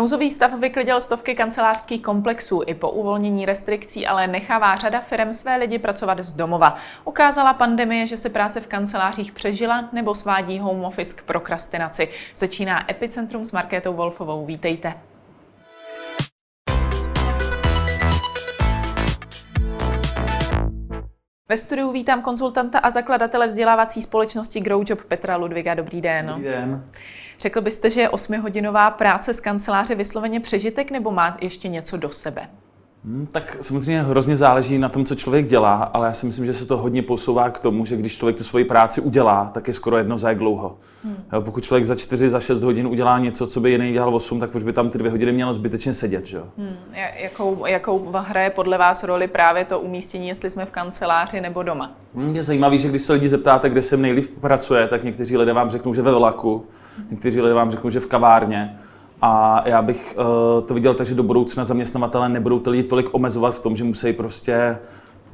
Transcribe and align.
Nouzový 0.00 0.30
stav 0.30 0.54
vyklidil 0.54 1.00
stovky 1.00 1.34
kancelářských 1.34 2.02
komplexů. 2.02 2.62
I 2.66 2.74
po 2.74 2.90
uvolnění 2.90 3.46
restrikcí 3.46 4.06
ale 4.06 4.26
nechává 4.26 4.76
řada 4.76 5.00
firm 5.00 5.32
své 5.32 5.56
lidi 5.56 5.78
pracovat 5.78 6.18
z 6.18 6.32
domova. 6.32 6.76
Ukázala 7.04 7.54
pandemie, 7.54 8.06
že 8.06 8.16
se 8.16 8.30
práce 8.30 8.60
v 8.60 8.66
kancelářích 8.66 9.32
přežila 9.32 9.88
nebo 9.92 10.14
svádí 10.14 10.58
home 10.58 10.84
office 10.84 11.16
k 11.16 11.22
prokrastinaci. 11.22 12.08
Začíná 12.36 12.90
Epicentrum 12.90 13.46
s 13.46 13.52
Markétou 13.52 13.92
Wolfovou. 13.92 14.46
Vítejte. 14.46 15.09
Ve 21.50 21.56
studiu 21.56 21.92
vítám 21.92 22.22
konzultanta 22.22 22.78
a 22.78 22.90
zakladatele 22.90 23.46
vzdělávací 23.46 24.02
společnosti 24.02 24.60
GrowJob 24.60 25.02
Petra 25.04 25.36
Ludviga. 25.36 25.74
Dobrý 25.74 26.00
den. 26.00 26.26
Dobrý 26.26 26.44
den. 26.44 26.84
Řekl 27.38 27.60
byste, 27.60 27.90
že 27.90 28.00
je 28.00 28.08
osmihodinová 28.08 28.90
práce 28.90 29.34
z 29.34 29.40
kanceláře 29.40 29.94
vysloveně 29.94 30.40
přežitek 30.40 30.90
nebo 30.90 31.10
má 31.10 31.36
ještě 31.40 31.68
něco 31.68 31.96
do 31.96 32.10
sebe? 32.10 32.48
Hmm, 33.04 33.26
tak 33.32 33.56
samozřejmě 33.60 34.02
hrozně 34.02 34.36
záleží 34.36 34.78
na 34.78 34.88
tom, 34.88 35.04
co 35.04 35.14
člověk 35.14 35.46
dělá, 35.46 35.82
ale 35.82 36.06
já 36.06 36.12
si 36.12 36.26
myslím, 36.26 36.46
že 36.46 36.54
se 36.54 36.66
to 36.66 36.76
hodně 36.76 37.02
posouvá 37.02 37.50
k 37.50 37.58
tomu, 37.58 37.84
že 37.84 37.96
když 37.96 38.16
člověk 38.16 38.36
tu 38.36 38.44
svoji 38.44 38.64
práci 38.64 39.00
udělá, 39.00 39.50
tak 39.54 39.68
je 39.68 39.74
skoro 39.74 39.96
jedno 39.98 40.18
za 40.18 40.28
jak 40.28 40.38
dlouho. 40.38 40.76
Hmm. 41.04 41.16
Pokud 41.40 41.64
člověk 41.64 41.84
za 41.84 41.94
4, 41.94 42.30
za 42.30 42.40
6 42.40 42.62
hodin 42.62 42.86
udělá 42.86 43.18
něco, 43.18 43.46
co 43.46 43.60
by 43.60 43.70
jiný 43.70 43.92
dělal 43.92 44.14
8, 44.14 44.40
tak 44.40 44.50
proč 44.50 44.62
by 44.62 44.72
tam 44.72 44.90
ty 44.90 44.98
dvě 44.98 45.10
hodiny 45.10 45.32
mělo 45.32 45.54
zbytečně 45.54 45.94
sedět, 45.94 46.26
že? 46.26 46.40
Hmm. 46.58 46.76
Jakou, 47.22 47.66
jakou 47.66 48.12
hraje 48.12 48.50
podle 48.50 48.78
vás 48.78 49.04
roli 49.04 49.28
právě 49.28 49.64
to 49.64 49.80
umístění, 49.80 50.28
jestli 50.28 50.50
jsme 50.50 50.66
v 50.66 50.70
kanceláři 50.70 51.40
nebo 51.40 51.62
doma? 51.62 51.92
Hmm, 52.14 52.36
je 52.36 52.42
zajímavé, 52.42 52.78
že 52.78 52.88
když 52.88 53.02
se 53.02 53.12
lidi 53.12 53.28
zeptáte, 53.28 53.68
kde 53.68 53.82
se 53.82 53.96
nejlíp 53.96 54.40
pracuje, 54.40 54.86
tak 54.86 55.04
někteří 55.04 55.36
lidé 55.36 55.52
vám 55.52 55.70
řeknou, 55.70 55.94
že 55.94 56.02
ve 56.02 56.12
vlaku, 56.12 56.66
někteří 57.10 57.40
lidé 57.40 57.54
vám 57.54 57.70
řeknou, 57.70 57.90
že 57.90 58.00
v 58.00 58.06
kavárně. 58.06 58.78
A 59.22 59.62
já 59.68 59.82
bych 59.82 60.16
uh, 60.18 60.66
to 60.66 60.74
viděl 60.74 60.94
tak, 60.94 61.06
že 61.06 61.14
do 61.14 61.22
budoucna 61.22 61.64
zaměstnavatele 61.64 62.28
nebudou 62.28 62.58
ty 62.58 62.70
lidi 62.70 62.82
tolik 62.82 63.14
omezovat 63.14 63.54
v 63.54 63.58
tom, 63.58 63.76
že 63.76 63.84
musí 63.84 64.12
prostě 64.12 64.78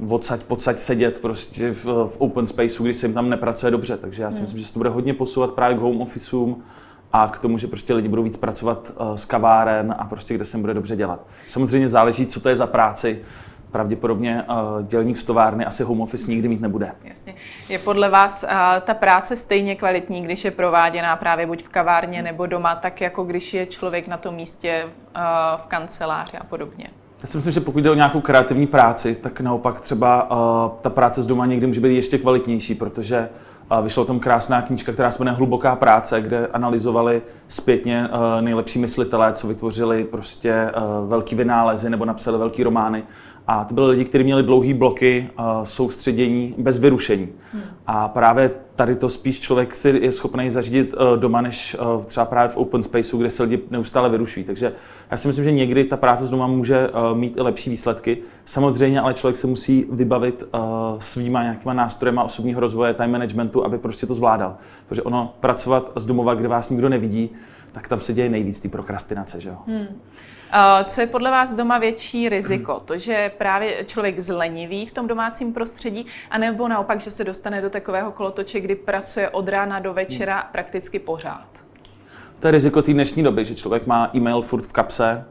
odsaď, 0.09 0.43
podsaď 0.43 0.77
sedět 0.77 1.19
prostě 1.19 1.71
v, 1.71 1.85
v 1.85 2.15
open 2.17 2.47
spaceu, 2.47 2.83
když 2.83 2.97
se 2.97 3.05
jim 3.05 3.13
tam 3.13 3.29
nepracuje 3.29 3.71
dobře. 3.71 3.97
Takže 3.97 4.23
já 4.23 4.31
si 4.31 4.35
hmm. 4.35 4.43
myslím, 4.43 4.59
že 4.59 4.65
se 4.65 4.73
to 4.73 4.79
bude 4.79 4.89
hodně 4.89 5.13
posouvat 5.13 5.51
právě 5.51 5.77
k 5.77 5.79
home 5.79 6.01
officeům 6.01 6.63
a 7.13 7.27
k 7.27 7.39
tomu, 7.39 7.57
že 7.57 7.67
prostě 7.67 7.93
lidi 7.93 8.07
budou 8.07 8.23
víc 8.23 8.37
pracovat 8.37 8.91
uh, 8.99 9.15
z 9.15 9.25
kaváren 9.25 9.95
a 9.97 10.05
prostě 10.05 10.33
kde 10.33 10.45
se 10.45 10.57
jim 10.57 10.61
bude 10.61 10.73
dobře 10.73 10.95
dělat. 10.95 11.25
Samozřejmě 11.47 11.87
záleží, 11.87 12.25
co 12.25 12.39
to 12.39 12.49
je 12.49 12.55
za 12.55 12.67
práci 12.67 13.21
pravděpodobně 13.71 14.43
uh, 14.49 14.81
dělník 14.87 15.17
z 15.17 15.23
továrny 15.23 15.65
asi 15.65 15.83
home 15.83 16.01
office 16.01 16.31
nikdy 16.31 16.47
mít 16.47 16.61
nebude. 16.61 16.91
Jasně. 17.03 17.35
Je 17.69 17.79
podle 17.79 18.09
vás 18.09 18.43
uh, 18.43 18.49
ta 18.81 18.93
práce 18.93 19.35
stejně 19.35 19.75
kvalitní, 19.75 20.21
když 20.21 20.45
je 20.45 20.51
prováděná 20.51 21.15
právě 21.15 21.45
buď 21.45 21.63
v 21.63 21.69
kavárně 21.69 22.21
nebo 22.21 22.45
doma, 22.45 22.75
tak 22.75 23.01
jako 23.01 23.23
když 23.23 23.53
je 23.53 23.65
člověk 23.65 24.07
na 24.07 24.17
tom 24.17 24.35
místě 24.35 24.85
uh, 24.85 25.21
v 25.57 25.65
kanceláři 25.65 26.37
a 26.37 26.43
podobně? 26.43 26.89
Já 27.21 27.27
si 27.27 27.37
myslím, 27.37 27.53
že 27.53 27.59
pokud 27.59 27.79
jde 27.83 27.91
o 27.91 27.93
nějakou 27.93 28.21
kreativní 28.21 28.67
práci, 28.67 29.15
tak 29.15 29.41
naopak 29.41 29.81
třeba 29.81 30.31
uh, 30.31 30.37
ta 30.81 30.89
práce 30.89 31.23
z 31.23 31.27
doma 31.27 31.45
někdy 31.45 31.67
může 31.67 31.81
být 31.81 31.95
ještě 31.95 32.17
kvalitnější, 32.17 32.75
protože 32.75 33.29
uh, 33.71 33.83
vyšla 33.83 34.03
o 34.03 34.05
tom 34.05 34.19
krásná 34.19 34.61
knížka, 34.61 34.91
která 34.91 35.11
se 35.11 35.23
jmenuje 35.23 35.37
Hluboká 35.37 35.75
práce, 35.75 36.21
kde 36.21 36.47
analyzovali 36.47 37.21
zpětně 37.47 38.09
uh, 38.09 38.41
nejlepší 38.41 38.79
myslitelé, 38.79 39.33
co 39.33 39.47
vytvořili 39.47 40.03
prostě 40.03 40.71
uh, 40.75 41.09
velký 41.09 41.35
vynálezy 41.35 41.89
nebo 41.89 42.05
napsali 42.05 42.37
velký 42.37 42.63
romány. 42.63 43.03
A 43.47 43.63
to 43.63 43.73
byly 43.73 43.91
lidi, 43.91 44.05
kteří 44.05 44.23
měli 44.23 44.43
dlouhé 44.43 44.73
bloky 44.73 45.29
uh, 45.39 45.45
soustředění 45.63 46.55
bez 46.57 46.77
vyrušení. 46.77 47.27
Hmm. 47.53 47.63
A 47.87 48.07
právě 48.07 48.51
tady 48.77 48.95
to 48.95 49.09
spíš 49.09 49.39
člověk 49.39 49.75
si 49.75 49.89
je 49.89 50.11
schopný 50.11 50.51
zařídit 50.51 50.93
uh, 50.93 51.17
doma, 51.17 51.41
než 51.41 51.77
uh, 51.95 52.03
třeba 52.03 52.25
právě 52.25 52.49
v 52.49 52.57
open 52.57 52.83
spaceu, 52.83 53.17
kde 53.17 53.29
se 53.29 53.43
lidi 53.43 53.59
neustále 53.69 54.09
vyrušují. 54.09 54.45
Takže 54.45 54.73
já 55.11 55.17
si 55.17 55.27
myslím, 55.27 55.45
že 55.45 55.51
někdy 55.51 55.83
ta 55.83 55.97
práce 55.97 56.25
z 56.25 56.29
doma 56.29 56.47
může 56.47 56.89
uh, 56.89 57.17
mít 57.17 57.37
i 57.37 57.41
lepší 57.41 57.69
výsledky. 57.69 58.17
Samozřejmě, 58.45 59.01
ale 59.01 59.13
člověk 59.13 59.37
se 59.37 59.47
musí 59.47 59.85
vybavit 59.91 60.43
svýma 60.99 61.43
nějakýma 61.43 61.73
nástrojema 61.73 62.23
osobního 62.23 62.59
rozvoje, 62.59 62.93
time 62.93 63.11
managementu, 63.11 63.65
aby 63.65 63.77
prostě 63.77 64.05
to 64.05 64.13
zvládal. 64.13 64.57
Protože 64.87 65.01
ono 65.01 65.33
pracovat 65.39 65.91
z 65.95 66.05
domova, 66.05 66.33
kde 66.33 66.47
vás 66.47 66.69
nikdo 66.69 66.89
nevidí, 66.89 67.29
tak 67.71 67.87
tam 67.87 67.99
se 67.99 68.13
děje 68.13 68.29
nejvíc 68.29 68.59
ty 68.59 68.69
prokrastinace. 68.69 69.41
Že 69.41 69.49
jo? 69.49 69.57
Hmm. 69.67 69.87
Co 70.83 71.01
je 71.01 71.07
podle 71.07 71.31
vás 71.31 71.53
doma 71.53 71.77
větší 71.77 72.29
riziko? 72.29 72.81
To, 72.85 72.97
že 72.97 73.31
právě 73.37 73.85
člověk 73.85 74.19
zlenivý 74.19 74.85
v 74.85 74.91
tom 74.91 75.07
domácím 75.07 75.53
prostředí, 75.53 76.05
anebo 76.31 76.67
naopak, 76.67 77.01
že 77.01 77.11
se 77.11 77.23
dostane 77.23 77.61
do 77.61 77.69
takového 77.69 78.11
kolotoče, 78.11 78.59
kdy 78.67 78.75
pracuje 78.75 79.29
od 79.29 79.49
rána 79.49 79.79
do 79.79 79.93
večera 79.93 80.39
hmm. 80.39 80.49
prakticky 80.51 80.99
pořád? 80.99 81.47
To 82.39 82.47
je 82.47 82.51
riziko 82.51 82.81
té 82.81 82.93
dnešní 82.93 83.23
doby, 83.23 83.45
že 83.45 83.55
člověk 83.55 83.87
má 83.87 84.09
e-mail 84.15 84.41
furt 84.41 84.65
v 84.65 84.73
kapse 84.73 85.25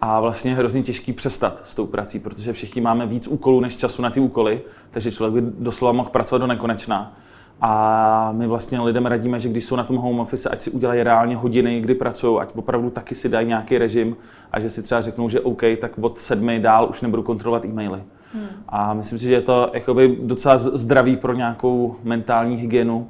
a 0.00 0.20
vlastně 0.20 0.50
je 0.50 0.54
hrozně 0.54 0.82
těžký 0.82 1.12
přestat 1.12 1.66
s 1.66 1.74
tou 1.74 1.86
prací, 1.86 2.18
protože 2.18 2.52
všichni 2.52 2.80
máme 2.80 3.06
víc 3.06 3.28
úkolů 3.28 3.60
než 3.60 3.76
času 3.76 4.02
na 4.02 4.10
ty 4.10 4.20
úkoly, 4.20 4.62
takže 4.90 5.12
člověk 5.12 5.44
by 5.44 5.52
doslova 5.58 5.92
mohl 5.92 6.10
pracovat 6.10 6.38
do 6.38 6.46
nekonečna. 6.46 7.16
A 7.60 8.32
my 8.32 8.46
vlastně 8.46 8.80
lidem 8.80 9.06
radíme, 9.06 9.40
že 9.40 9.48
když 9.48 9.64
jsou 9.64 9.76
na 9.76 9.84
tom 9.84 9.96
home 9.96 10.20
office, 10.20 10.48
ať 10.48 10.60
si 10.60 10.70
udělají 10.70 11.02
reálně 11.02 11.36
hodiny, 11.36 11.80
kdy 11.80 11.94
pracují, 11.94 12.40
ať 12.40 12.56
opravdu 12.56 12.90
taky 12.90 13.14
si 13.14 13.28
dají 13.28 13.46
nějaký 13.46 13.78
režim 13.78 14.16
a 14.52 14.60
že 14.60 14.70
si 14.70 14.82
třeba 14.82 15.00
řeknou, 15.00 15.28
že 15.28 15.40
OK, 15.40 15.62
tak 15.80 15.92
od 16.00 16.18
sedmi 16.18 16.58
dál 16.58 16.86
už 16.90 17.00
nebudu 17.00 17.22
kontrolovat 17.22 17.64
e-maily. 17.64 18.02
Hmm. 18.34 18.46
A 18.68 18.94
myslím 18.94 19.18
si, 19.18 19.24
že 19.24 19.32
je 19.32 19.40
to 19.40 19.70
jakoby 19.72 20.18
docela 20.22 20.58
zdravý 20.58 21.16
pro 21.16 21.32
nějakou 21.32 21.96
mentální 22.04 22.56
hygienu 22.56 23.08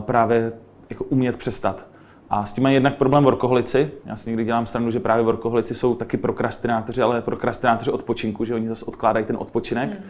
právě 0.00 0.52
jako 0.90 1.04
umět 1.04 1.36
přestat. 1.36 1.86
A 2.30 2.44
s 2.44 2.52
tím 2.52 2.62
mají 2.62 2.74
jednak 2.74 2.96
problém 2.96 3.24
workoholici. 3.24 3.90
Já 4.06 4.16
si 4.16 4.30
někdy 4.30 4.44
dělám 4.44 4.66
stranu, 4.66 4.90
že 4.90 5.00
právě 5.00 5.24
workoholici 5.24 5.74
jsou 5.74 5.94
taky 5.94 6.16
prokrastinátoři, 6.16 7.02
ale 7.02 7.22
prokrastinátoři 7.22 7.90
odpočinku, 7.90 8.44
že 8.44 8.54
oni 8.54 8.68
zase 8.68 8.84
odkládají 8.84 9.26
ten 9.26 9.36
odpočinek 9.36 9.90
hmm. 9.90 10.02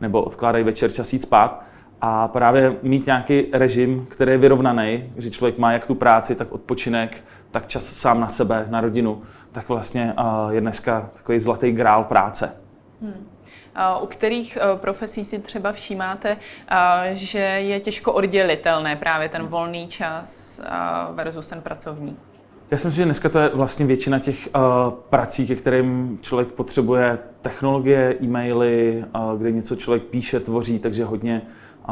nebo 0.00 0.22
odkládají 0.22 0.64
večer 0.64 0.92
čas 0.92 1.12
jít 1.12 1.22
spát. 1.22 1.64
A 2.00 2.28
právě 2.28 2.76
mít 2.82 3.06
nějaký 3.06 3.46
režim, 3.52 4.06
který 4.10 4.32
je 4.32 4.38
vyrovnaný, 4.38 5.12
že 5.16 5.30
člověk 5.30 5.58
má 5.58 5.72
jak 5.72 5.86
tu 5.86 5.94
práci, 5.94 6.34
tak 6.34 6.52
odpočinek, 6.52 7.24
tak 7.50 7.66
čas 7.66 7.84
sám 7.84 8.20
na 8.20 8.28
sebe, 8.28 8.66
na 8.70 8.80
rodinu, 8.80 9.22
tak 9.52 9.68
vlastně 9.68 10.14
uh, 10.18 10.54
je 10.54 10.60
dneska 10.60 11.10
takový 11.16 11.38
zlatý 11.38 11.72
grál 11.72 12.04
práce. 12.04 12.56
Hmm. 13.02 13.26
U 14.00 14.06
kterých 14.06 14.58
profesí 14.76 15.24
si 15.24 15.38
třeba 15.38 15.72
všímáte, 15.72 16.36
že 17.12 17.38
je 17.38 17.80
těžko 17.80 18.12
oddělitelné 18.12 18.96
právě 18.96 19.28
ten 19.28 19.46
volný 19.46 19.88
čas 19.88 20.60
versus 21.14 21.48
ten 21.48 21.60
pracovní? 21.60 22.16
Já 22.70 22.78
si 22.78 22.86
myslím, 22.86 23.00
že 23.00 23.04
dneska 23.04 23.28
to 23.28 23.38
je 23.38 23.50
vlastně 23.54 23.86
většina 23.86 24.18
těch 24.18 24.48
uh, 24.56 24.62
prací, 25.10 25.46
ke 25.46 25.54
kterým 25.54 26.18
člověk 26.22 26.48
potřebuje 26.48 27.18
technologie, 27.40 28.16
e-maily, 28.22 29.04
uh, 29.14 29.38
kde 29.38 29.50
něco 29.52 29.76
člověk 29.76 30.02
píše, 30.02 30.40
tvoří, 30.40 30.78
takže 30.78 31.04
hodně 31.04 31.42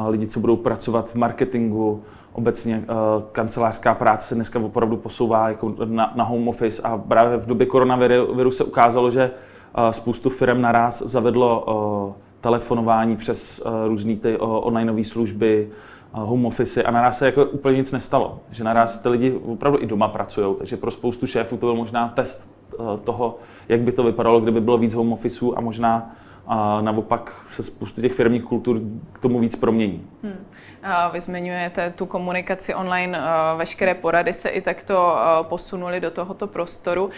lidí, 0.07 0.27
co 0.27 0.41
budou 0.41 0.57
pracovat 0.57 1.09
v 1.09 1.15
marketingu, 1.15 2.03
obecně 2.33 2.79
uh, 2.79 3.23
kancelářská 3.33 3.95
práce 3.95 4.27
se 4.27 4.35
dneska 4.35 4.59
opravdu 4.59 4.97
posouvá 4.97 5.49
jako 5.49 5.75
na, 5.85 6.13
na 6.15 6.25
home 6.25 6.49
office 6.49 6.83
a 6.83 6.99
právě 6.99 7.39
v 7.39 7.47
době 7.47 7.67
koronaviru 7.67 8.51
se 8.51 8.65
ukázalo, 8.65 9.11
že 9.11 9.31
uh, 9.79 9.91
spoustu 9.91 10.31
firm 10.31 10.61
naraz 10.61 11.03
zavedlo 11.03 11.65
uh, 12.07 12.13
telefonování 12.41 13.17
přes 13.17 13.63
různé 13.87 14.17
ty 14.17 14.39
onlineové 14.39 15.05
služby, 15.05 15.71
home 16.15 16.47
office 16.47 16.83
a 16.83 16.91
naraz 16.91 17.19
se 17.19 17.27
jako 17.27 17.45
úplně 17.45 17.79
nic 17.79 17.93
nestalo. 17.93 18.41
Že 18.51 18.65
naraz 18.65 18.99
ty 18.99 19.09
lidi 19.09 19.33
opravdu 19.33 19.79
i 19.83 19.87
doma 19.87 20.09
pracují, 20.09 20.55
takže 20.59 20.77
pro 20.77 20.91
spoustu 20.91 21.27
šéfů 21.27 21.57
to 21.57 21.67
byl 21.67 21.75
možná 21.75 22.09
test 22.09 22.55
eh, 22.73 22.77
toho, 23.05 23.39
jak 23.69 23.81
by 23.81 23.93
to 23.93 24.03
vypadalo, 24.03 24.41
kdyby 24.41 24.61
bylo 24.61 24.79
víc 24.79 24.95
home 24.95 25.13
officeů 25.13 25.59
a 25.59 25.61
možná 25.61 26.15
a 26.47 26.81
naopak 26.81 27.31
se 27.45 27.63
spoustu 27.63 28.01
těch 28.01 28.13
firmních 28.13 28.45
kultur 28.45 28.81
k 29.13 29.19
tomu 29.19 29.41
víc 29.41 29.57
promění. 29.57 30.07
Hmm. 30.23 30.47
A 30.83 31.09
vy 31.09 31.21
zmiňujete 31.21 31.91
tu 31.91 32.07
komunikaci 32.07 32.75
online, 32.75 33.21
veškeré 33.57 33.95
porady 33.95 34.33
se 34.33 34.49
i 34.49 34.61
takto 34.61 35.17
posunuly 35.43 36.01
do 36.01 36.11
tohoto 36.11 36.47
prostoru. 36.47 37.11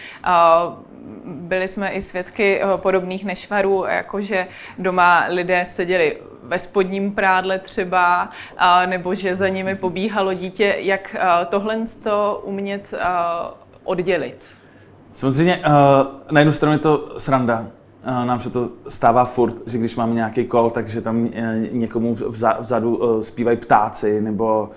Byli 1.25 1.69
jsme 1.69 1.91
i 1.91 2.03
svědky 2.03 2.61
podobných 2.77 3.25
nešvarů, 3.25 3.85
jakože 3.85 4.47
doma 4.79 5.25
lidé 5.29 5.65
seděli 5.65 6.19
ve 6.43 6.59
spodním 6.59 7.13
prádle 7.13 7.59
třeba, 7.59 8.31
nebo 8.87 9.15
že 9.15 9.37
za 9.37 9.49
nimi 9.49 9.75
pobíhalo 9.75 10.35
dítě. 10.35 10.75
Jak 10.79 11.17
tohle 11.49 11.77
to 12.03 12.43
umět 12.45 12.95
oddělit? 13.85 14.45
Samozřejmě 15.13 15.63
na 16.31 16.41
jednu 16.41 16.53
stranu 16.53 16.73
je 16.73 16.79
to 16.79 17.21
sranda, 17.21 17.67
nám 18.07 18.41
se 18.41 18.51
to 18.51 18.71
stává 18.89 19.25
furt, 19.25 19.69
že 19.69 19.79
když 19.79 19.97
máme 19.97 20.15
nějaký 20.15 20.45
kol, 20.45 20.71
takže 20.71 21.01
tam 21.01 21.29
e, 21.33 21.69
někomu 21.73 22.17
vzadu 22.59 23.19
e, 23.19 23.23
zpívají 23.23 23.57
ptáci 23.57 24.21
nebo 24.21 24.71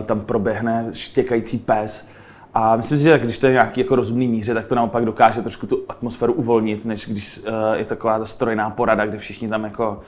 e, 0.00 0.02
tam 0.02 0.20
proběhne 0.20 0.86
štěkající 0.92 1.58
pes. 1.58 2.08
A 2.54 2.76
myslím 2.76 2.98
si, 2.98 3.04
že 3.04 3.18
když 3.18 3.38
to 3.38 3.46
je 3.46 3.52
nějaký 3.52 3.80
jako 3.80 3.96
rozumný 3.96 4.28
míře, 4.28 4.54
tak 4.54 4.66
to 4.66 4.74
naopak 4.74 5.04
dokáže 5.04 5.42
trošku 5.42 5.66
tu 5.66 5.84
atmosféru 5.88 6.32
uvolnit, 6.32 6.84
než 6.84 7.08
když 7.08 7.40
je 7.74 7.84
taková 7.84 8.18
ta 8.18 8.24
strojná 8.24 8.70
porada, 8.70 9.06
kde 9.06 9.18
všichni 9.18 9.48
tam 9.48 9.64
jako 9.64 10.00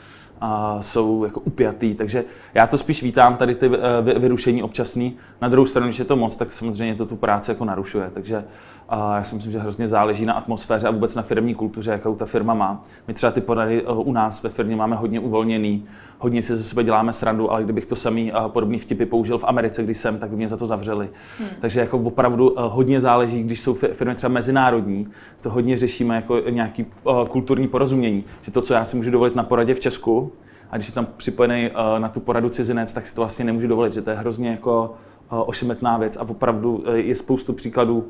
jsou 0.80 1.24
jako 1.24 1.40
upjatý. 1.40 1.94
Takže 1.94 2.24
já 2.54 2.66
to 2.66 2.78
spíš 2.78 3.02
vítám, 3.02 3.36
tady 3.36 3.54
ty 3.54 3.70
vyrušení 4.18 4.62
občasný. 4.62 5.16
Na 5.40 5.48
druhou 5.48 5.66
stranu, 5.66 5.86
když 5.86 5.98
je 5.98 6.04
to 6.04 6.16
moc, 6.16 6.36
tak 6.36 6.50
samozřejmě 6.50 6.94
to 6.94 7.06
tu 7.06 7.16
práci 7.16 7.50
jako 7.50 7.64
narušuje. 7.64 8.10
Takže 8.14 8.44
a 8.92 9.16
já 9.16 9.24
si 9.24 9.34
myslím, 9.34 9.52
že 9.52 9.58
hrozně 9.58 9.88
záleží 9.88 10.26
na 10.26 10.34
atmosféře 10.34 10.88
a 10.88 10.90
vůbec 10.90 11.14
na 11.14 11.22
firmní 11.22 11.54
kultuře, 11.54 11.90
jakou 11.90 12.14
ta 12.14 12.26
firma 12.26 12.54
má. 12.54 12.82
My 13.08 13.14
třeba 13.14 13.32
ty 13.32 13.40
porady 13.40 13.82
eh, 13.82 13.92
u 13.92 14.12
nás 14.12 14.42
ve 14.42 14.50
firmě 14.50 14.76
máme 14.76 14.96
hodně 14.96 15.20
uvolněný, 15.20 15.84
hodně 16.18 16.42
si 16.42 16.56
ze 16.56 16.62
sebe 16.62 16.84
děláme 16.84 17.12
srandu, 17.12 17.52
ale 17.52 17.64
kdybych 17.64 17.86
to 17.86 17.96
samý 17.96 18.32
a 18.32 18.48
podobný 18.48 18.78
vtipy 18.78 19.06
použil 19.06 19.38
v 19.38 19.44
Americe, 19.44 19.82
když 19.82 19.98
jsem, 19.98 20.18
tak 20.18 20.30
by 20.30 20.36
mě 20.36 20.48
za 20.48 20.56
to 20.56 20.66
zavřeli. 20.66 21.08
Hmm. 21.38 21.48
Takže 21.60 21.80
jako 21.80 21.98
opravdu 21.98 22.58
eh, 22.58 22.62
hodně 22.66 23.00
záleží, 23.00 23.42
když 23.42 23.60
jsou 23.60 23.74
firmy 23.74 24.14
třeba 24.14 24.32
mezinárodní, 24.32 25.08
to 25.40 25.50
hodně 25.50 25.76
řešíme 25.76 26.16
jako 26.16 26.40
nějaký 26.50 26.86
eh, 26.86 27.28
kulturní 27.28 27.68
porozumění. 27.68 28.24
Že 28.42 28.50
to, 28.50 28.62
co 28.62 28.74
já 28.74 28.84
si 28.84 28.96
můžu 28.96 29.10
dovolit 29.10 29.36
na 29.36 29.42
poradě 29.42 29.74
v 29.74 29.80
Česku, 29.80 30.32
a 30.70 30.76
když 30.76 30.88
je 30.88 30.94
tam 30.94 31.06
připojený 31.16 31.70
na 31.98 32.08
tu 32.08 32.20
poradu 32.20 32.48
cizinec, 32.48 32.92
tak 32.92 33.06
si 33.06 33.14
to 33.14 33.20
vlastně 33.20 33.44
nemůžu 33.44 33.68
dovolit, 33.68 33.92
že 33.92 34.02
to 34.02 34.10
je 34.10 34.16
hrozně 34.16 34.50
jako 34.50 34.94
ošemetná 35.28 35.98
věc 35.98 36.16
a 36.16 36.22
opravdu 36.22 36.84
je 36.94 37.14
spoustu 37.14 37.52
příkladů, 37.52 38.04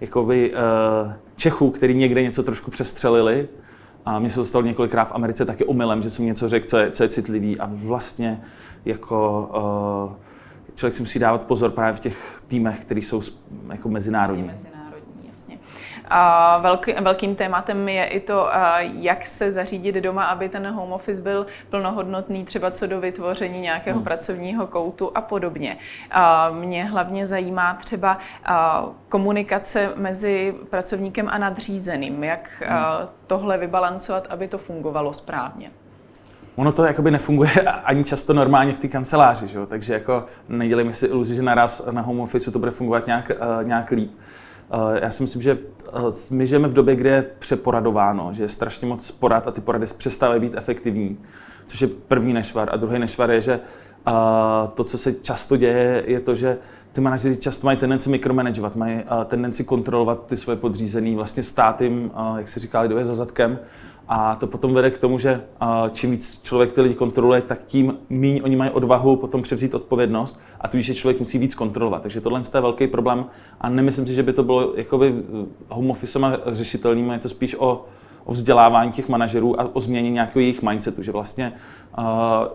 jakoby, 0.00 0.52
uh, 0.52 1.12
Čechů, 1.36 1.70
který 1.70 1.94
někde 1.94 2.22
něco 2.22 2.42
trošku 2.42 2.70
přestřelili. 2.70 3.48
A 4.06 4.18
mně 4.18 4.30
se 4.30 4.36
to 4.36 4.44
stalo 4.44 4.64
několikrát 4.64 5.04
v 5.04 5.12
Americe 5.12 5.44
taky 5.44 5.64
omylem, 5.64 6.02
že 6.02 6.10
jsem 6.10 6.24
něco 6.24 6.48
řekl, 6.48 6.66
co 6.66 6.78
je, 6.78 6.90
co 6.90 7.02
je 7.02 7.08
citlivý 7.08 7.58
a 7.58 7.68
vlastně 7.72 8.40
jako 8.84 9.50
uh, 10.08 10.16
člověk 10.74 10.94
si 10.94 11.02
musí 11.02 11.18
dávat 11.18 11.46
pozor 11.46 11.70
právě 11.70 11.92
v 11.92 12.00
těch 12.00 12.42
týmech, 12.48 12.80
které 12.80 13.00
jsou 13.00 13.20
jako 13.72 13.88
mezinárodní. 13.88 14.42
mezinárodní. 14.42 14.79
A 16.08 16.56
velký, 16.58 16.92
velkým 16.92 17.36
tématem 17.36 17.88
je 17.88 18.04
i 18.04 18.20
to, 18.20 18.48
jak 18.80 19.26
se 19.26 19.52
zařídit 19.52 19.94
doma, 19.94 20.24
aby 20.24 20.48
ten 20.48 20.66
home 20.66 20.92
office 20.92 21.22
byl 21.22 21.46
plnohodnotný, 21.70 22.44
třeba 22.44 22.70
co 22.70 22.86
do 22.86 23.00
vytvoření 23.00 23.60
nějakého 23.60 23.96
hmm. 23.96 24.04
pracovního 24.04 24.66
koutu 24.66 25.10
a 25.14 25.20
podobně. 25.20 25.76
A 26.10 26.50
mě 26.50 26.84
hlavně 26.84 27.26
zajímá 27.26 27.74
třeba 27.74 28.18
komunikace 29.08 29.92
mezi 29.96 30.54
pracovníkem 30.70 31.28
a 31.28 31.38
nadřízeným, 31.38 32.24
jak 32.24 32.62
hmm. 32.66 33.08
tohle 33.26 33.58
vybalancovat, 33.58 34.26
aby 34.30 34.48
to 34.48 34.58
fungovalo 34.58 35.12
správně 35.12 35.70
ono 36.60 36.72
to 36.72 36.84
jakoby 36.84 37.10
nefunguje 37.10 37.50
ani 37.84 38.04
často 38.04 38.32
normálně 38.32 38.72
v 38.72 38.78
té 38.78 38.88
kanceláři, 38.88 39.46
že 39.48 39.58
jo? 39.58 39.66
takže 39.66 39.92
jako 39.92 40.24
nedělejme 40.48 40.92
si 40.92 41.06
iluzi, 41.06 41.34
že 41.34 41.42
naraz 41.42 41.86
na 41.90 42.02
home 42.02 42.20
office 42.20 42.50
to 42.50 42.58
bude 42.58 42.70
fungovat 42.70 43.06
nějak, 43.06 43.32
uh, 43.40 43.66
nějak 43.66 43.90
líp. 43.90 44.10
Eh, 44.18 44.24
já 45.02 45.10
si 45.10 45.22
myslím, 45.22 45.42
že 45.42 45.58
eh, 45.88 46.00
my 46.30 46.46
žijeme 46.46 46.68
v 46.68 46.72
době, 46.72 46.96
kde 46.96 47.10
je 47.10 47.22
přeporadováno, 47.38 48.32
že 48.32 48.42
je 48.42 48.48
strašně 48.48 48.86
moc 48.86 49.10
porad 49.10 49.48
a 49.48 49.50
ty 49.50 49.60
porady 49.60 49.86
přestávají 49.98 50.40
být 50.40 50.54
efektivní, 50.54 51.18
což 51.66 51.80
je 51.80 51.88
první 51.88 52.32
nešvar. 52.32 52.68
A 52.72 52.76
druhý 52.76 52.98
nešvar 52.98 53.30
je, 53.30 53.40
že 53.40 53.60
eh, 54.08 54.12
to, 54.74 54.84
co 54.84 54.98
se 54.98 55.12
často 55.12 55.56
děje, 55.56 56.04
je 56.06 56.20
to, 56.20 56.34
že 56.34 56.58
ty 56.92 57.00
manažeři 57.00 57.36
často 57.36 57.66
mají 57.66 57.78
tendenci 57.78 58.10
mikromanagovat, 58.10 58.76
mají 58.76 59.02
tendenci 59.26 59.64
kontrolovat 59.64 60.26
ty 60.26 60.36
svoje 60.36 60.56
podřízený, 60.56 61.14
vlastně 61.14 61.42
stát 61.42 61.80
jim, 61.80 62.10
jak 62.36 62.48
se 62.48 62.60
říká 62.60 62.80
lidově, 62.80 63.04
za 63.04 63.14
zadkem 63.14 63.58
a 64.12 64.36
to 64.36 64.46
potom 64.46 64.74
vede 64.74 64.90
k 64.90 64.98
tomu, 64.98 65.18
že 65.18 65.40
čím 65.92 66.10
víc 66.10 66.40
člověk 66.42 66.72
ty 66.72 66.80
lidi 66.80 66.94
kontroluje, 66.94 67.42
tak 67.42 67.64
tím 67.64 67.98
méně 68.08 68.42
oni 68.42 68.56
mají 68.56 68.70
odvahu 68.70 69.16
potom 69.16 69.42
převzít 69.42 69.74
odpovědnost 69.74 70.40
a 70.60 70.68
tudíž 70.68 70.88
je 70.88 70.94
člověk 70.94 71.20
musí 71.20 71.38
víc 71.38 71.54
kontrolovat. 71.54 72.02
Takže 72.02 72.20
tohle 72.20 72.40
je 72.54 72.60
velký 72.60 72.86
problém 72.86 73.24
a 73.60 73.68
nemyslím 73.68 74.06
si, 74.06 74.14
že 74.14 74.22
by 74.22 74.32
to 74.32 74.42
bylo 74.42 74.72
jakoby 74.76 75.14
home 75.68 75.90
officema 75.90 76.32
řešitelným, 76.46 77.10
je 77.10 77.18
to 77.18 77.28
spíš 77.28 77.56
o, 77.58 77.84
o 78.24 78.32
vzdělávání 78.32 78.92
těch 78.92 79.08
manažerů 79.08 79.60
a 79.60 79.68
o 79.72 79.80
změně 79.80 80.10
nějakého 80.10 80.40
jejich 80.40 80.62
mindsetu, 80.62 81.02
že 81.02 81.12
vlastně 81.12 81.52
uh, 81.98 82.04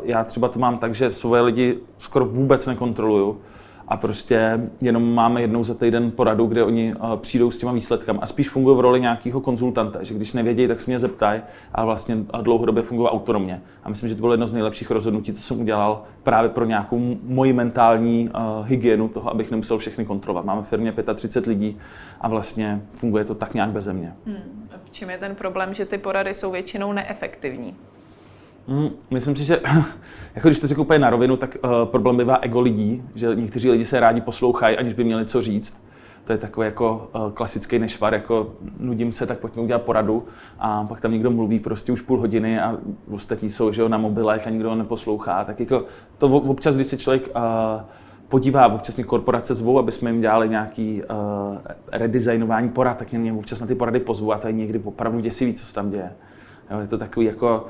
já 0.04 0.24
třeba 0.24 0.48
to 0.48 0.60
mám 0.60 0.78
tak, 0.78 0.96
že 0.96 1.12
svoje 1.12 1.42
lidi 1.42 1.80
skoro 1.98 2.25
vůbec 2.25 2.68
nekontroluju, 2.68 3.42
a 3.88 3.98
prostě 3.98 4.60
jenom 4.82 5.14
máme 5.14 5.42
jednou 5.42 5.64
za 5.64 5.74
týden 5.74 6.12
poradu, 6.12 6.46
kde 6.46 6.64
oni 6.64 6.94
uh, 6.96 7.16
přijdou 7.16 7.52
s 7.52 7.58
těma 7.58 7.72
výsledkami 7.72 8.20
a 8.22 8.26
spíš 8.26 8.50
fungují 8.50 8.78
v 8.78 8.80
roli 8.80 9.02
nějakého 9.02 9.42
konzultanta, 9.42 10.04
že 10.04 10.14
když 10.14 10.34
nevědějí, 10.34 10.68
tak 10.68 10.80
se 10.80 10.92
mě 10.92 11.00
zeptají 11.00 11.42
a 11.74 11.86
vlastně 11.86 12.18
dlouhodobě 12.42 12.84
fungují 12.84 13.10
autonomně. 13.10 13.62
A 13.84 13.90
myslím, 13.90 14.10
že 14.10 14.16
to 14.16 14.22
bylo 14.22 14.34
jedno 14.34 14.48
z 14.48 14.54
nejlepších 14.54 14.92
rozhodnutí, 14.92 15.34
co 15.34 15.42
jsem 15.42 15.60
udělal 15.60 16.04
právě 16.24 16.50
pro 16.50 16.66
nějakou 16.66 17.18
moji 17.24 17.54
mentální 17.54 18.30
uh, 18.30 18.68
hygienu 18.68 19.08
toho, 19.08 19.32
abych 19.32 19.52
nemusel 19.52 19.78
všechny 19.78 20.06
kontrolovat. 20.06 20.46
Máme 20.46 20.62
v 20.62 20.68
firmě 20.68 20.94
35 21.16 21.50
lidí 21.50 21.78
a 22.22 22.28
vlastně 22.28 22.81
funguje 22.92 23.24
to 23.26 23.36
tak 23.36 23.54
nějak 23.54 23.70
bez 23.70 23.88
mě. 23.88 24.14
Hmm. 24.26 24.68
V 24.84 24.92
čem 24.92 25.10
je 25.10 25.18
ten 25.18 25.36
problém, 25.36 25.74
že 25.74 25.86
ty 25.86 25.98
porady 25.98 26.34
jsou 26.34 26.52
většinou 26.52 26.94
neefektivní? 26.94 27.76
Hmm, 28.68 28.90
myslím 29.12 29.36
si, 29.36 29.44
že 29.44 29.62
jako 30.36 30.48
když 30.48 30.60
to 30.60 30.68
řeknu 30.68 30.84
úplně 30.84 31.00
na 31.00 31.10
rovinu, 31.10 31.38
tak 31.38 31.58
uh, 31.64 31.86
problém 31.86 32.18
bývá 32.18 32.36
ego 32.36 32.62
lidí, 32.62 33.04
že 33.16 33.36
někteří 33.36 33.72
lidi 33.72 33.86
se 33.86 34.00
rádi 34.00 34.22
poslouchají, 34.22 34.78
aniž 34.78 34.94
by 34.94 35.04
měli 35.04 35.26
co 35.26 35.42
říct. 35.42 35.86
To 36.24 36.32
je 36.32 36.38
takový 36.38 36.66
jako 36.66 37.10
uh, 37.16 37.32
klasický 37.32 37.80
nešvar, 37.80 38.14
jako 38.14 38.54
nudím 38.80 39.12
se, 39.12 39.26
tak 39.26 39.40
pojďme 39.40 39.62
udělat 39.62 39.82
poradu 39.82 40.26
a 40.60 40.84
pak 40.84 41.02
tam 41.02 41.12
někdo 41.12 41.32
mluví 41.32 41.60
prostě 41.60 41.92
už 41.92 42.02
půl 42.02 42.20
hodiny 42.20 42.60
a 42.60 42.78
ostatní 43.12 43.50
jsou 43.50 43.72
že 43.72 43.82
jo, 43.82 43.90
na 43.90 43.98
mobilech 43.98 44.48
a 44.48 44.50
nikdo 44.50 44.76
neposlouchá. 44.76 45.44
Tak 45.44 45.60
jako 45.60 45.86
to 46.18 46.28
občas, 46.28 46.76
když 46.76 46.88
se 46.88 46.98
člověk 46.98 47.28
uh, 47.36 47.82
podívá, 48.28 48.68
občas 48.68 48.96
mě 48.96 49.04
korporace 49.04 49.56
zvou, 49.56 49.80
aby 49.80 49.92
jsme 49.92 50.10
jim 50.10 50.22
dělali 50.22 50.50
nějaký 50.50 51.02
uh, 51.04 51.58
redesignování 51.92 52.70
porad, 52.70 52.98
tak 52.98 53.14
mě 53.14 53.34
občas 53.34 53.60
na 53.60 53.68
ty 53.68 53.76
porady 53.76 54.00
pozvu 54.00 54.34
a 54.34 54.38
to 54.38 54.48
je 54.48 54.54
někdy 54.54 54.80
opravdu 54.80 55.20
děsivý, 55.20 55.54
co 55.54 55.66
se 55.66 55.74
tam 55.74 55.90
děje. 55.90 56.12
Jo, 56.72 56.80
je 56.80 56.88
to 56.88 56.98
takový 56.98 57.26
jako 57.26 57.66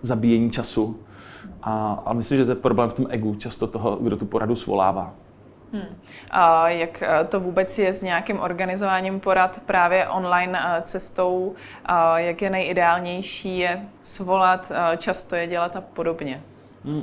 zabíjení 0.00 0.50
času. 0.50 1.00
A, 1.62 2.02
a 2.04 2.12
myslím, 2.12 2.38
že 2.38 2.44
to 2.44 2.50
je 2.50 2.56
problém 2.56 2.88
v 2.88 2.92
tom 2.92 3.06
egu, 3.10 3.34
často 3.34 3.66
toho, 3.66 3.96
kdo 3.96 4.16
tu 4.16 4.26
poradu 4.26 4.56
svolává. 4.56 5.12
Hmm. 5.72 5.96
A 6.30 6.68
jak 6.68 7.02
eh, 7.02 7.24
to 7.24 7.40
vůbec 7.40 7.78
je 7.78 7.92
s 7.92 8.02
nějakým 8.02 8.40
organizováním 8.40 9.20
porad 9.20 9.60
právě 9.66 10.08
online 10.08 10.58
eh, 10.64 10.82
cestou? 10.82 11.54
A 11.84 12.18
jak 12.18 12.42
je 12.42 12.50
nejideálnější 12.50 13.58
je 13.58 13.82
svolat, 14.02 14.72
často 14.96 15.36
je 15.36 15.46
dělat 15.46 15.76
a 15.76 15.80
podobně? 15.80 16.42
Hmm. 16.84 17.02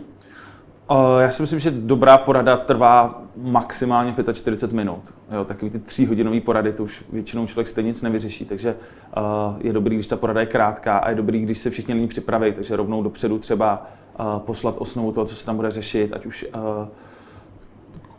Já 1.20 1.32
si 1.32 1.44
myslím, 1.44 1.60
že 1.60 1.72
dobrá 1.72 2.18
porada 2.18 2.58
trvá 2.58 3.22
maximálně 3.42 4.16
45 4.34 4.76
minut. 4.76 5.14
Jo, 5.32 5.46
takový 5.46 5.72
ty 5.72 5.80
tříhodinové 5.80 6.42
porady, 6.42 6.74
to 6.74 6.84
už 6.84 7.06
většinou 7.12 7.48
člověk 7.48 7.68
stejně 7.68 7.88
nic 7.88 8.02
nevyřeší, 8.02 8.46
takže 8.46 8.76
uh, 9.18 9.24
je 9.60 9.74
dobrý, 9.74 9.96
když 9.96 10.08
ta 10.08 10.16
porada 10.16 10.40
je 10.40 10.46
krátká 10.46 10.98
a 10.98 11.10
je 11.10 11.16
dobrý, 11.16 11.42
když 11.42 11.58
se 11.58 11.70
všichni 11.70 11.94
na 11.94 12.00
ní 12.00 12.08
připraví, 12.08 12.54
takže 12.54 12.76
rovnou 12.76 13.04
dopředu 13.04 13.40
třeba 13.40 13.88
uh, 14.20 14.40
poslat 14.40 14.76
osnovu 14.78 15.12
toho, 15.12 15.26
co 15.26 15.36
se 15.36 15.46
tam 15.46 15.56
bude 15.56 15.72
řešit, 15.72 16.14
ať 16.14 16.26
už 16.26 16.46
uh, 16.56 16.62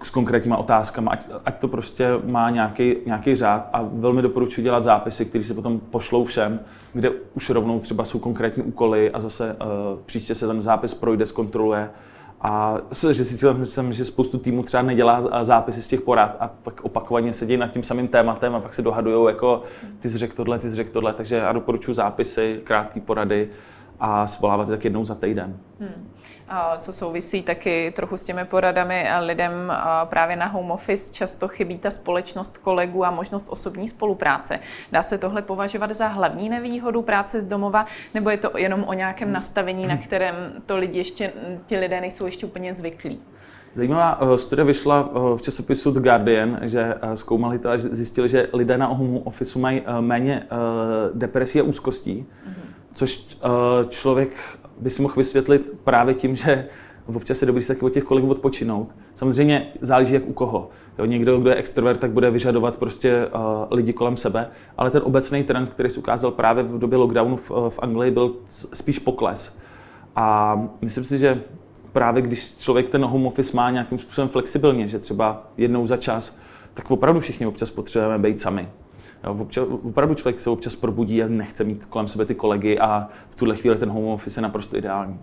s 0.02 0.10
konkrétníma 0.10 0.56
otázkami, 0.56 1.08
ať, 1.10 1.28
ať 1.44 1.60
to 1.60 1.68
prostě 1.68 2.08
má 2.24 2.50
nějaký, 2.50 2.96
nějaký 3.06 3.36
řád 3.36 3.68
a 3.72 3.88
velmi 3.92 4.22
doporučuji 4.22 4.62
dělat 4.62 4.84
zápisy, 4.84 5.24
které 5.24 5.44
se 5.44 5.54
potom 5.54 5.80
pošlou 5.80 6.24
všem, 6.24 6.60
kde 6.92 7.10
už 7.34 7.50
rovnou 7.50 7.80
třeba 7.80 8.04
jsou 8.04 8.18
konkrétní 8.18 8.62
úkoly 8.62 9.10
a 9.10 9.20
zase 9.20 9.56
uh, 9.60 10.00
příště 10.06 10.34
se 10.34 10.46
ten 10.46 10.62
zápis 10.62 10.94
projde, 10.94 11.26
zkontroluje 11.26 11.90
a 12.40 12.78
že 13.10 13.24
si 13.24 13.46
myslím, 13.52 13.92
že 13.92 14.04
spoustu 14.04 14.38
týmů 14.38 14.62
třeba 14.62 14.82
nedělá 14.82 15.44
zápisy 15.44 15.82
z 15.82 15.86
těch 15.86 16.00
porad 16.00 16.36
a 16.40 16.48
pak 16.62 16.80
opakovaně 16.84 17.32
sedí 17.32 17.56
nad 17.56 17.68
tím 17.68 17.82
samým 17.82 18.08
tématem 18.08 18.54
a 18.54 18.60
pak 18.60 18.74
se 18.74 18.82
dohadují 18.82 19.26
jako 19.26 19.62
ty 19.98 20.08
jsi 20.08 20.18
řekl 20.18 20.36
tohle, 20.36 20.58
ty 20.58 20.70
jsi 20.70 20.76
řekl 20.76 20.90
tohle, 20.90 21.12
takže 21.12 21.36
já 21.36 21.52
doporučuji 21.52 21.94
zápisy, 21.94 22.60
krátké 22.64 23.00
porady 23.00 23.50
a 24.00 24.26
svolávat 24.26 24.68
je 24.68 24.76
tak 24.76 24.84
jednou 24.84 25.04
za 25.04 25.14
týden. 25.14 25.56
Hmm 25.80 26.08
co 26.78 26.92
souvisí 26.92 27.42
taky 27.42 27.92
trochu 27.96 28.16
s 28.16 28.24
těmi 28.24 28.44
poradami 28.44 29.08
lidem 29.20 29.52
právě 30.04 30.36
na 30.36 30.46
home 30.46 30.70
office. 30.70 31.12
Často 31.12 31.48
chybí 31.48 31.78
ta 31.78 31.90
společnost 31.90 32.58
kolegů 32.58 33.04
a 33.04 33.10
možnost 33.10 33.46
osobní 33.48 33.88
spolupráce. 33.88 34.58
Dá 34.92 35.02
se 35.02 35.18
tohle 35.18 35.42
považovat 35.42 35.90
za 35.90 36.06
hlavní 36.06 36.48
nevýhodu 36.48 37.02
práce 37.02 37.40
z 37.40 37.44
domova, 37.44 37.86
nebo 38.14 38.30
je 38.30 38.36
to 38.36 38.58
jenom 38.58 38.84
o 38.84 38.92
nějakém 38.92 39.32
nastavení, 39.32 39.86
na 39.86 39.96
kterém 39.96 40.34
to 40.66 40.76
lidi 40.76 40.98
ještě, 40.98 41.32
ti 41.66 41.76
lidé 41.76 42.00
nejsou 42.00 42.26
ještě 42.26 42.46
úplně 42.46 42.74
zvyklí? 42.74 43.20
Zajímavá 43.74 44.20
uh, 44.20 44.34
studie 44.34 44.64
vyšla 44.64 45.08
uh, 45.08 45.36
v 45.36 45.42
časopisu 45.42 45.90
The 45.90 46.00
Guardian, 46.00 46.58
že 46.62 46.94
uh, 46.94 47.12
zkoumali 47.12 47.58
to 47.58 47.70
a 47.70 47.78
zjistili, 47.78 48.28
že 48.28 48.48
lidé 48.52 48.78
na 48.78 48.86
home 48.86 49.20
office 49.24 49.58
mají 49.58 49.82
méně 50.00 50.46
depresí 51.14 51.60
a 51.60 51.62
úzkostí, 51.62 52.26
mm-hmm. 52.48 52.77
Což 52.98 53.38
člověk 53.88 54.58
by 54.78 54.90
si 54.90 55.02
mohl 55.02 55.14
vysvětlit 55.16 55.74
právě 55.84 56.14
tím, 56.14 56.36
že 56.36 56.66
občas 57.16 57.42
je 57.42 57.46
dobrý 57.46 57.62
se 57.62 57.74
taky 57.74 57.86
od 57.86 57.92
těch 57.92 58.04
kolegů 58.04 58.30
odpočinout. 58.30 58.96
Samozřejmě 59.14 59.72
záleží 59.80 60.14
jak 60.14 60.28
u 60.28 60.32
koho. 60.32 60.70
Jo, 60.98 61.04
někdo, 61.04 61.38
kdo 61.38 61.50
je 61.50 61.56
extrovert, 61.56 62.00
tak 62.00 62.10
bude 62.10 62.30
vyžadovat 62.30 62.76
prostě 62.76 63.26
uh, 63.26 63.40
lidi 63.70 63.92
kolem 63.92 64.16
sebe, 64.16 64.50
ale 64.76 64.90
ten 64.90 65.02
obecný 65.04 65.44
trend, 65.44 65.68
který 65.68 65.90
se 65.90 65.98
ukázal 65.98 66.30
právě 66.30 66.64
v 66.64 66.78
době 66.78 66.98
lockdownu 66.98 67.36
v, 67.36 67.50
v 67.68 67.78
Anglii, 67.82 68.10
byl 68.10 68.34
spíš 68.72 68.98
pokles. 68.98 69.58
A 70.16 70.56
myslím 70.80 71.04
si, 71.04 71.18
že 71.18 71.42
právě 71.92 72.22
když 72.22 72.56
člověk 72.56 72.88
ten 72.88 73.04
home 73.04 73.26
office 73.26 73.56
má 73.56 73.70
nějakým 73.70 73.98
způsobem 73.98 74.28
flexibilně, 74.28 74.88
že 74.88 74.98
třeba 74.98 75.50
jednou 75.56 75.86
za 75.86 75.96
čas 75.96 76.36
tak 76.74 76.90
opravdu 76.90 77.20
všichni 77.20 77.46
občas 77.46 77.70
potřebujeme 77.70 78.18
být 78.18 78.40
sami. 78.40 78.68
Občas, 79.24 79.66
opravdu 79.82 80.14
člověk 80.14 80.40
se 80.40 80.50
občas 80.50 80.76
probudí 80.76 81.22
a 81.22 81.26
nechce 81.28 81.64
mít 81.64 81.86
kolem 81.86 82.08
sebe 82.08 82.24
ty 82.24 82.34
kolegy 82.34 82.78
a 82.78 83.08
v 83.28 83.36
tuhle 83.36 83.56
chvíli 83.56 83.76
ten 83.76 83.90
home 83.90 84.04
office 84.04 84.38
je 84.38 84.42
naprosto 84.42 84.76
ideální. 84.76 85.20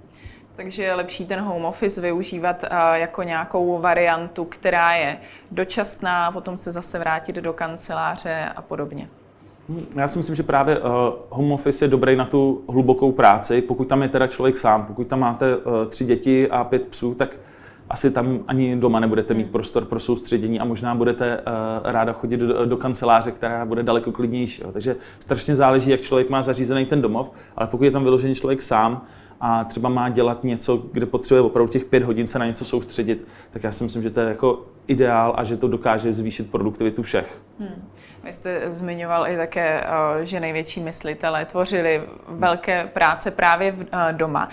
Takže 0.56 0.84
je 0.84 0.94
lepší 0.94 1.26
ten 1.26 1.40
home 1.40 1.66
office 1.66 2.02
využívat 2.02 2.66
jako 2.94 3.24
nějakou 3.24 3.82
variantu, 3.82 4.46
která 4.46 4.94
je 4.94 5.18
dočasná, 5.52 6.32
potom 6.32 6.58
se 6.58 6.72
zase 6.72 7.00
vrátit 7.00 7.36
do 7.36 7.54
kanceláře 7.54 8.50
a 8.56 8.62
podobně. 8.62 9.10
Hm, 9.70 9.86
já 9.96 10.08
si 10.08 10.18
myslím, 10.18 10.36
že 10.36 10.44
právě 10.44 10.80
uh, 10.80 10.86
home 11.30 11.52
office 11.52 11.86
je 11.86 11.90
dobrý 11.90 12.16
na 12.16 12.26
tu 12.26 12.64
hlubokou 12.70 13.12
práci, 13.12 13.62
pokud 13.62 13.88
tam 13.88 14.02
je 14.02 14.08
teda 14.08 14.28
člověk 14.28 14.58
sám, 14.58 14.86
pokud 14.86 15.08
tam 15.08 15.20
máte 15.20 15.58
uh, 15.58 15.86
tři 15.88 16.06
děti 16.06 16.50
a 16.50 16.64
pět 16.64 16.86
psů, 16.86 17.16
tak 17.16 17.40
asi 17.90 18.12
tam 18.12 18.40
ani 18.48 18.76
doma 18.76 19.00
nebudete 19.00 19.34
mít 19.34 19.44
hmm. 19.44 19.52
prostor 19.52 19.86
pro 19.86 20.00
soustředění 20.00 20.60
a 20.60 20.66
možná 20.66 20.96
budete 20.96 21.38
uh, 21.38 21.92
ráda 21.92 22.14
chodit 22.14 22.38
do, 22.38 22.66
do 22.66 22.78
kanceláře, 22.78 23.32
která 23.32 23.66
bude 23.66 23.84
daleko 23.84 24.12
klidnější. 24.12 24.62
Jo. 24.62 24.72
Takže 24.72 24.96
strašně 25.20 25.56
záleží, 25.56 25.92
jak 25.92 26.02
člověk 26.02 26.30
má 26.30 26.42
zařízený 26.42 26.86
ten 26.86 27.02
domov, 27.02 27.32
ale 27.56 27.68
pokud 27.68 27.84
je 27.84 27.92
tam 27.92 28.04
vyložený 28.04 28.36
člověk 28.36 28.62
sám, 28.62 29.06
a 29.48 29.64
třeba 29.64 29.90
má 29.90 30.10
dělat 30.10 30.44
něco, 30.44 30.78
kde 30.78 31.06
potřebuje 31.06 31.42
opravdu 31.42 31.72
těch 31.72 31.86
pět 31.86 32.04
hodin 32.04 32.28
se 32.28 32.40
na 32.40 32.46
něco 32.46 32.66
soustředit, 32.66 33.28
tak 33.52 33.64
já 33.64 33.72
si 33.72 33.84
myslím, 33.84 34.04
že 34.04 34.10
to 34.10 34.20
je 34.20 34.30
jako 34.30 34.66
ideál 34.88 35.34
a 35.38 35.44
že 35.44 35.58
to 35.58 35.68
dokáže 35.68 36.14
zvýšit 36.14 36.52
produktivitu 36.52 37.02
všech. 37.02 37.42
Hmm. 37.60 37.90
Vy 38.24 38.34
jste 38.34 38.72
zmiňoval 38.72 39.28
i 39.28 39.38
také, 39.38 39.84
eh, 39.84 40.26
že 40.26 40.40
největší 40.40 40.80
myslitelé 40.80 41.46
tvořili 41.46 42.04
velké 42.28 42.88
práce 42.88 43.32
právě 43.32 43.76
eh, 43.80 44.14
doma. 44.14 44.50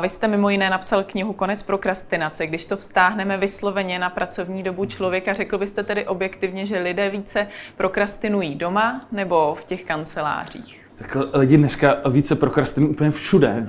Vy 0.00 0.08
jste 0.08 0.28
mimo 0.28 0.50
jiné 0.50 0.70
napsal 0.70 1.04
knihu 1.04 1.32
Konec 1.32 1.62
prokrastinace. 1.62 2.46
Když 2.46 2.64
to 2.64 2.76
vztáhneme 2.76 3.38
vysloveně 3.38 3.98
na 3.98 4.10
pracovní 4.10 4.62
dobu 4.62 4.84
člověka, 4.84 5.32
řekl 5.32 5.58
byste 5.58 5.82
tedy 5.82 6.06
objektivně, 6.06 6.66
že 6.66 6.78
lidé 6.78 7.10
více 7.10 7.46
prokrastinují 7.76 8.54
doma 8.54 9.00
nebo 9.12 9.54
v 9.54 9.64
těch 9.64 9.84
kancelářích? 9.84 10.81
Tak 10.98 11.16
lidi 11.34 11.56
dneska 11.56 11.96
více 12.10 12.34
prokrastinují 12.34 12.92
úplně 12.92 13.10
všude. 13.10 13.68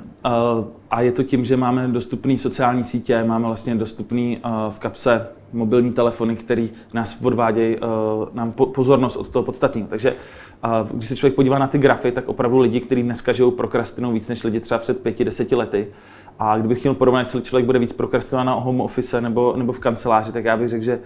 A 0.91 1.01
je 1.01 1.11
to 1.11 1.23
tím, 1.23 1.45
že 1.45 1.57
máme 1.57 1.87
dostupné 1.87 2.37
sociální 2.37 2.83
sítě, 2.83 3.23
máme 3.23 3.45
vlastně 3.45 3.75
dostupný 3.75 4.39
v 4.69 4.79
kapse 4.79 5.27
mobilní 5.53 5.91
telefony, 5.91 6.35
který 6.35 6.71
nás 6.93 7.21
odvádějí 7.21 7.77
nám 8.33 8.51
pozornost 8.51 9.15
od 9.15 9.29
toho 9.29 9.43
podstatného. 9.43 9.87
Takže 9.87 10.15
když 10.93 11.09
se 11.09 11.15
člověk 11.15 11.35
podívá 11.35 11.59
na 11.59 11.67
ty 11.67 11.77
grafy, 11.77 12.11
tak 12.11 12.29
opravdu 12.29 12.57
lidi, 12.57 12.79
kteří 12.79 13.03
dneska 13.03 13.33
žijou, 13.33 13.51
prokrastinují 13.51 14.13
víc 14.13 14.29
než 14.29 14.43
lidi 14.43 14.59
třeba 14.59 14.77
před 14.77 14.99
pěti, 14.99 15.25
deseti 15.25 15.55
lety. 15.55 15.87
A 16.39 16.57
kdybych 16.57 16.79
chtěl 16.79 16.93
porovnat, 16.93 17.19
jestli 17.19 17.41
člověk 17.41 17.65
bude 17.65 17.79
víc 17.79 17.93
prokrastinovat 17.93 18.43
na 18.43 18.53
home 18.53 18.81
office 18.81 19.21
nebo, 19.21 19.53
nebo 19.57 19.73
v 19.73 19.79
kanceláři, 19.79 20.31
tak 20.31 20.45
já 20.45 20.57
bych 20.57 20.69
řekl, 20.69 20.83
že 20.83 20.99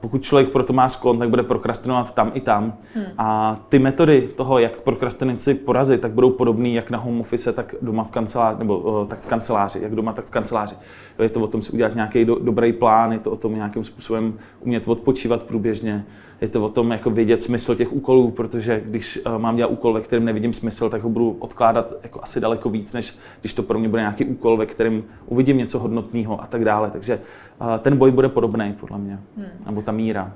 pokud 0.00 0.22
člověk 0.22 0.48
pro 0.48 0.64
to 0.64 0.72
má 0.72 0.88
sklon, 0.88 1.18
tak 1.18 1.30
bude 1.30 1.42
prokrastinovat 1.42 2.14
tam 2.14 2.30
i 2.34 2.40
tam. 2.40 2.74
Hmm. 2.94 3.04
A 3.18 3.58
ty 3.68 3.78
metody 3.78 4.28
toho, 4.36 4.58
jak 4.58 4.80
prokrastinaci 4.80 5.54
porazit, 5.54 6.00
tak 6.00 6.12
budou 6.12 6.30
podobné 6.30 6.68
jak 6.68 6.90
na 6.90 6.98
home 6.98 7.20
office, 7.20 7.52
tak 7.52 7.74
doma 7.82 8.04
v 8.04 8.10
kanceláři, 8.10 8.58
nebo 8.58 8.78
uh, 8.78 9.06
tak 9.06 9.20
v 9.20 9.26
kanceláři, 9.26 9.78
jak 9.82 9.94
doma, 9.94 10.12
tak 10.12 10.24
v 10.24 10.30
kanceláři. 10.30 10.74
Je 11.22 11.28
to 11.28 11.40
o 11.40 11.46
tom 11.46 11.62
si 11.62 11.72
udělat 11.72 11.94
nějaký 11.94 12.24
do, 12.24 12.38
dobrý 12.38 12.72
plán, 12.72 13.12
je 13.12 13.18
to 13.18 13.30
o 13.30 13.36
tom 13.36 13.54
nějakým 13.54 13.84
způsobem 13.84 14.34
umět 14.60 14.88
odpočívat 14.88 15.42
průběžně, 15.42 16.04
je 16.44 16.48
to 16.48 16.64
o 16.64 16.68
tom 16.68 16.90
jako 16.90 17.10
vědět 17.10 17.42
smysl 17.42 17.76
těch 17.76 17.92
úkolů, 17.92 18.30
protože 18.30 18.82
když 18.84 19.18
uh, 19.26 19.38
mám 19.38 19.56
dělat 19.56 19.68
úkol, 19.68 19.92
ve 19.92 20.00
kterém 20.00 20.24
nevidím 20.24 20.52
smysl, 20.52 20.90
tak 20.90 21.02
ho 21.02 21.08
budu 21.08 21.36
odkládat 21.38 21.92
jako 22.02 22.20
asi 22.22 22.40
daleko 22.40 22.70
víc, 22.70 22.92
než 22.92 23.16
když 23.40 23.54
to 23.54 23.62
pro 23.62 23.78
mě 23.78 23.88
bude 23.88 24.02
nějaký 24.02 24.24
úkol, 24.24 24.56
ve 24.56 24.66
kterém 24.66 25.02
uvidím 25.26 25.58
něco 25.58 25.78
hodnotného 25.78 26.42
a 26.42 26.46
tak 26.46 26.64
dále. 26.64 26.90
Takže 26.90 27.20
uh, 27.60 27.66
ten 27.78 27.96
boj 27.96 28.10
bude 28.10 28.28
podobný, 28.28 28.72
podle 28.80 28.98
mě, 28.98 29.18
hmm. 29.36 29.46
nebo 29.66 29.82
ta 29.82 29.92
míra. 29.92 30.32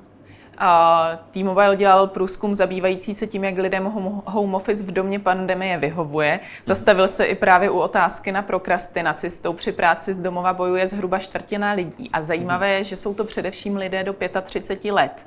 T-Mobile 1.31 1.77
dělal 1.77 2.07
průzkum 2.07 2.55
zabývající 2.55 3.15
se 3.15 3.27
tím, 3.27 3.45
jak 3.45 3.59
lidem 3.59 3.85
home 4.25 4.55
office 4.55 4.85
v 4.85 4.93
domě 4.93 5.19
pandemie 5.19 5.79
vyhovuje. 5.79 6.41
Zastavil 6.65 7.09
se 7.09 7.25
i 7.25 7.35
právě 7.35 7.71
u 7.71 7.79
otázky 7.79 8.33
na 8.33 8.43
prokrastinaci. 8.43 9.31
S 9.31 9.38
tou 9.38 9.53
při 9.53 9.73
práci 9.73 10.15
z 10.15 10.21
domova 10.21 10.53
bojuje 10.53 10.88
zhruba 10.88 11.19
čtvrtina 11.19 11.73
lidí. 11.73 12.11
A 12.12 12.23
zajímavé 12.23 12.71
je, 12.71 12.85
že 12.85 12.97
jsou 12.97 13.15
to 13.15 13.25
především 13.25 13.77
lidé 13.77 14.05
do 14.05 14.15
35 14.43 14.93
let. 14.93 15.27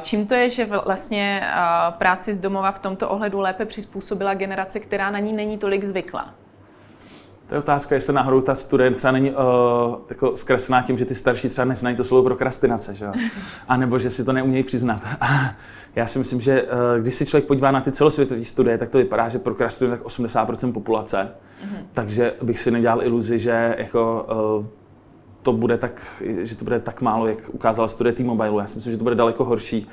Čím 0.00 0.26
to 0.26 0.34
je, 0.34 0.50
že 0.50 0.64
vlastně 0.64 1.42
práci 1.98 2.34
z 2.34 2.38
domova 2.38 2.72
v 2.72 2.78
tomto 2.78 3.08
ohledu 3.08 3.40
lépe 3.40 3.64
přizpůsobila 3.64 4.34
generace, 4.34 4.80
která 4.80 5.10
na 5.10 5.18
ní 5.18 5.32
není 5.32 5.58
tolik 5.58 5.84
zvyklá? 5.84 6.34
To 7.54 7.58
je 7.58 7.62
otázka, 7.62 7.94
jestli 7.94 8.12
náhodou 8.12 8.40
ta 8.40 8.54
studie 8.54 8.90
třeba 8.90 9.10
není 9.10 9.30
uh, 9.30 9.36
jako 10.08 10.36
zkreslená 10.36 10.82
tím, 10.82 10.98
že 10.98 11.04
ty 11.04 11.14
starší 11.14 11.48
třeba 11.48 11.64
neznají 11.64 11.96
to 11.96 12.04
slovo 12.04 12.22
prokrastinace, 12.22 12.94
že? 12.94 13.06
a 13.68 13.76
nebo 13.76 13.98
že 13.98 14.10
si 14.10 14.24
to 14.24 14.32
neumějí 14.32 14.64
přiznat. 14.64 15.02
Já 15.96 16.06
si 16.06 16.18
myslím, 16.18 16.40
že 16.40 16.62
uh, 16.62 16.68
když 17.00 17.14
si 17.14 17.26
člověk 17.26 17.46
podívá 17.46 17.70
na 17.70 17.80
ty 17.80 17.92
celosvětové 17.92 18.44
studie, 18.44 18.78
tak 18.78 18.88
to 18.88 18.98
vypadá, 18.98 19.28
že 19.28 19.38
prokrastinuje 19.38 19.98
tak 19.98 20.06
80% 20.06 20.72
populace, 20.72 21.28
mm-hmm. 21.28 21.84
takže 21.92 22.34
bych 22.42 22.58
si 22.58 22.70
nedělal 22.70 23.02
iluzi, 23.02 23.38
že 23.38 23.74
jako 23.78 24.26
uh, 24.60 24.66
to 25.42 25.52
bude 25.52 25.78
tak, 25.78 26.22
že 26.42 26.56
to 26.56 26.64
bude 26.64 26.80
tak 26.80 27.00
málo, 27.00 27.26
jak 27.26 27.38
ukázala 27.52 27.88
studie 27.88 28.12
T-Mobile. 28.12 28.62
Já 28.62 28.66
si 28.66 28.76
myslím, 28.76 28.90
že 28.90 28.98
to 28.98 29.04
bude 29.04 29.16
daleko 29.16 29.44
horší. 29.44 29.88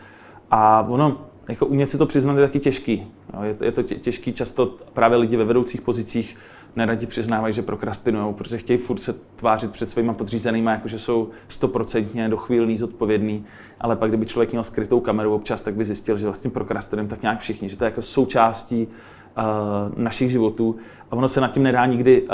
A 0.51 0.85
ono, 0.89 1.21
jako 1.49 1.65
umět 1.65 1.89
si 1.89 1.97
to 1.97 2.05
přiznat 2.05 2.37
je 2.37 2.41
taky 2.41 2.59
těžký. 2.59 3.07
Jo? 3.33 3.43
Je, 3.43 3.53
to, 3.53 3.63
je 3.63 3.71
to 3.71 3.83
těžký 3.83 4.33
často 4.33 4.75
právě 4.93 5.17
lidi 5.17 5.37
ve 5.37 5.45
vedoucích 5.45 5.81
pozicích 5.81 6.37
neradi 6.75 7.05
přiznávají, 7.05 7.53
že 7.53 7.61
prokrastinují, 7.61 8.33
protože 8.33 8.57
chtějí 8.57 8.79
furt 8.79 8.99
se 8.99 9.13
tvářit 9.35 9.71
před 9.71 9.89
svými 9.89 10.13
podřízenými, 10.13 10.71
jakože 10.71 10.99
jsou 10.99 11.29
stoprocentně 11.47 12.29
dochvílní, 12.29 12.77
zodpovědní, 12.77 13.45
ale 13.79 13.95
pak, 13.95 14.09
kdyby 14.09 14.25
člověk 14.25 14.51
měl 14.51 14.63
skrytou 14.63 14.99
kameru 14.99 15.33
občas, 15.33 15.61
tak 15.61 15.75
by 15.75 15.85
zjistil, 15.85 16.17
že 16.17 16.25
vlastně 16.25 16.51
prokrastinujeme 16.51 17.09
tak 17.09 17.21
nějak 17.21 17.39
všichni, 17.39 17.69
že 17.69 17.77
to 17.77 17.83
je 17.83 17.87
jako 17.87 18.01
součástí 18.01 18.87
uh, 18.87 20.03
našich 20.03 20.31
životů 20.31 20.75
a 21.11 21.15
ono 21.15 21.27
se 21.27 21.41
nad 21.41 21.51
tím 21.51 21.63
nedá 21.63 21.85
nikdy 21.85 22.21
uh, 22.21 22.27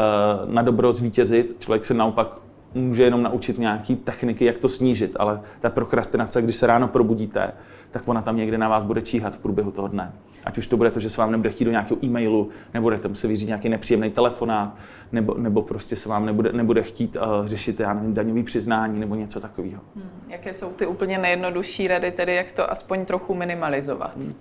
na 0.53 0.61
dobro 0.61 0.93
zvítězit. 0.93 1.55
Člověk 1.59 1.85
se 1.85 1.93
naopak 1.93 2.46
může 2.73 3.03
jenom 3.03 3.23
naučit 3.23 3.57
nějaké 3.57 3.95
techniky, 3.95 4.45
jak 4.45 4.57
to 4.57 4.69
snížit, 4.69 5.15
ale 5.19 5.41
ta 5.59 5.69
prokrastinace, 5.69 6.41
když 6.41 6.55
se 6.55 6.67
ráno 6.67 6.87
probudíte, 6.87 7.51
tak 7.91 8.07
ona 8.07 8.21
tam 8.21 8.37
někde 8.37 8.57
na 8.57 8.69
vás 8.69 8.83
bude 8.83 9.01
číhat 9.01 9.35
v 9.35 9.39
průběhu 9.39 9.71
toho 9.71 9.87
dne. 9.87 10.13
Ať 10.45 10.57
už 10.57 10.67
to 10.67 10.77
bude 10.77 10.91
to, 10.91 10.99
že 10.99 11.09
se 11.09 11.21
vám 11.21 11.31
nebude 11.31 11.49
chtít 11.49 11.65
do 11.65 11.71
nějakého 11.71 12.05
e-mailu, 12.05 12.49
nebudete 12.73 13.07
muset 13.07 13.27
vyřídit 13.27 13.47
nějaký 13.47 13.69
nepříjemný 13.69 14.09
telefonát, 14.09 14.75
nebo, 15.11 15.33
nebo 15.37 15.61
prostě 15.61 15.95
se 15.95 16.09
vám 16.09 16.25
nebude, 16.25 16.53
nebude 16.53 16.83
chtít 16.83 17.15
uh, 17.15 17.45
řešit, 17.45 17.79
já 17.79 17.93
nevím, 17.93 18.13
daňový 18.13 18.43
přiznání 18.43 18.99
nebo 18.99 19.15
něco 19.15 19.39
takového. 19.39 19.81
Hmm. 19.95 20.09
Jaké 20.27 20.53
jsou 20.53 20.69
ty 20.69 20.85
úplně 20.85 21.17
nejjednodušší 21.17 21.87
rady, 21.87 22.11
tedy 22.11 22.35
jak 22.35 22.51
to 22.51 22.71
aspoň 22.71 23.05
trochu 23.05 23.33
minimalizovat? 23.35 24.17
Hmm. 24.17 24.33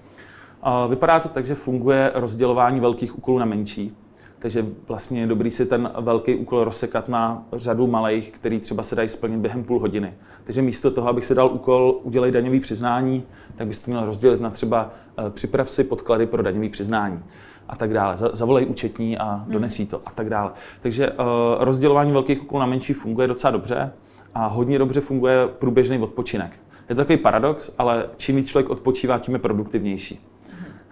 Uh, 0.67 0.91
vypadá 0.91 1.21
to 1.21 1.29
tak, 1.29 1.47
že 1.47 1.55
funguje 1.55 2.11
rozdělování 2.15 2.81
velkých 2.81 3.19
úkolů 3.19 3.39
na 3.39 3.45
menší. 3.45 3.97
Takže 4.47 4.67
vlastně 4.89 5.21
je 5.21 5.27
dobrý 5.27 5.51
si 5.51 5.67
ten 5.67 5.91
velký 6.01 6.35
úkol 6.35 6.65
rozsekat 6.65 7.09
na 7.09 7.47
řadu 7.53 7.87
malých, 7.87 8.31
který 8.31 8.61
třeba 8.61 8.83
se 8.83 8.97
dají 8.97 9.09
splnit 9.09 9.39
během 9.39 9.65
půl 9.65 9.79
hodiny. 9.79 10.15
Takže 10.45 10.63
místo 10.63 10.91
toho, 10.91 11.09
abych 11.09 11.25
si 11.25 11.35
dal 11.35 11.51
úkol 11.53 12.01
udělej 12.03 12.33
daňový 12.33 12.61
přiznání, 12.61 13.25
tak 13.57 13.67
byste 13.67 13.91
měl 13.91 14.07
rozdělit 14.07 14.41
na 14.41 14.51
třeba 14.51 14.91
eh, 15.19 15.31
připrav 15.31 15.71
si 15.71 15.85
podklady 15.85 16.27
pro 16.27 16.43
daňový 16.43 16.69
přiznání 16.69 17.23
a 17.69 17.77
tak 17.77 17.93
dále. 17.93 18.17
Zavolej 18.17 18.67
účetní 18.67 19.19
a 19.19 19.35
hmm. 19.35 19.53
donesí 19.53 19.87
to 19.87 20.03
a 20.07 20.11
tak 20.11 20.31
dále. 20.31 20.51
Takže 20.81 21.11
uh, 21.11 21.17
rozdělování 21.59 22.13
velkých 22.13 22.43
úkolů 22.43 22.61
na 22.61 22.67
menší 22.67 22.93
funguje 22.93 23.29
docela 23.29 23.51
dobře 23.51 23.93
a 24.35 24.47
hodně 24.47 24.79
dobře 24.79 25.01
funguje 25.01 25.49
průběžný 25.59 25.99
odpočinek. 25.99 26.61
Je 26.89 26.95
to 26.95 27.01
takový 27.01 27.19
paradox, 27.19 27.71
ale 27.79 28.09
čím 28.17 28.37
víc 28.37 28.47
člověk 28.47 28.71
odpočívá, 28.71 29.19
tím 29.19 29.35
je 29.35 29.41
produktivnější. 29.41 30.27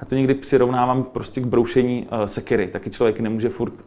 Já 0.04 0.08
to 0.08 0.14
někdy 0.14 0.34
přirovnávám 0.34 1.04
prostě 1.04 1.40
k 1.40 1.46
broušení 1.46 2.06
uh, 2.12 2.24
sekery. 2.24 2.66
Taky 2.66 2.90
člověk 2.90 3.20
nemůže 3.20 3.48
furt 3.48 3.84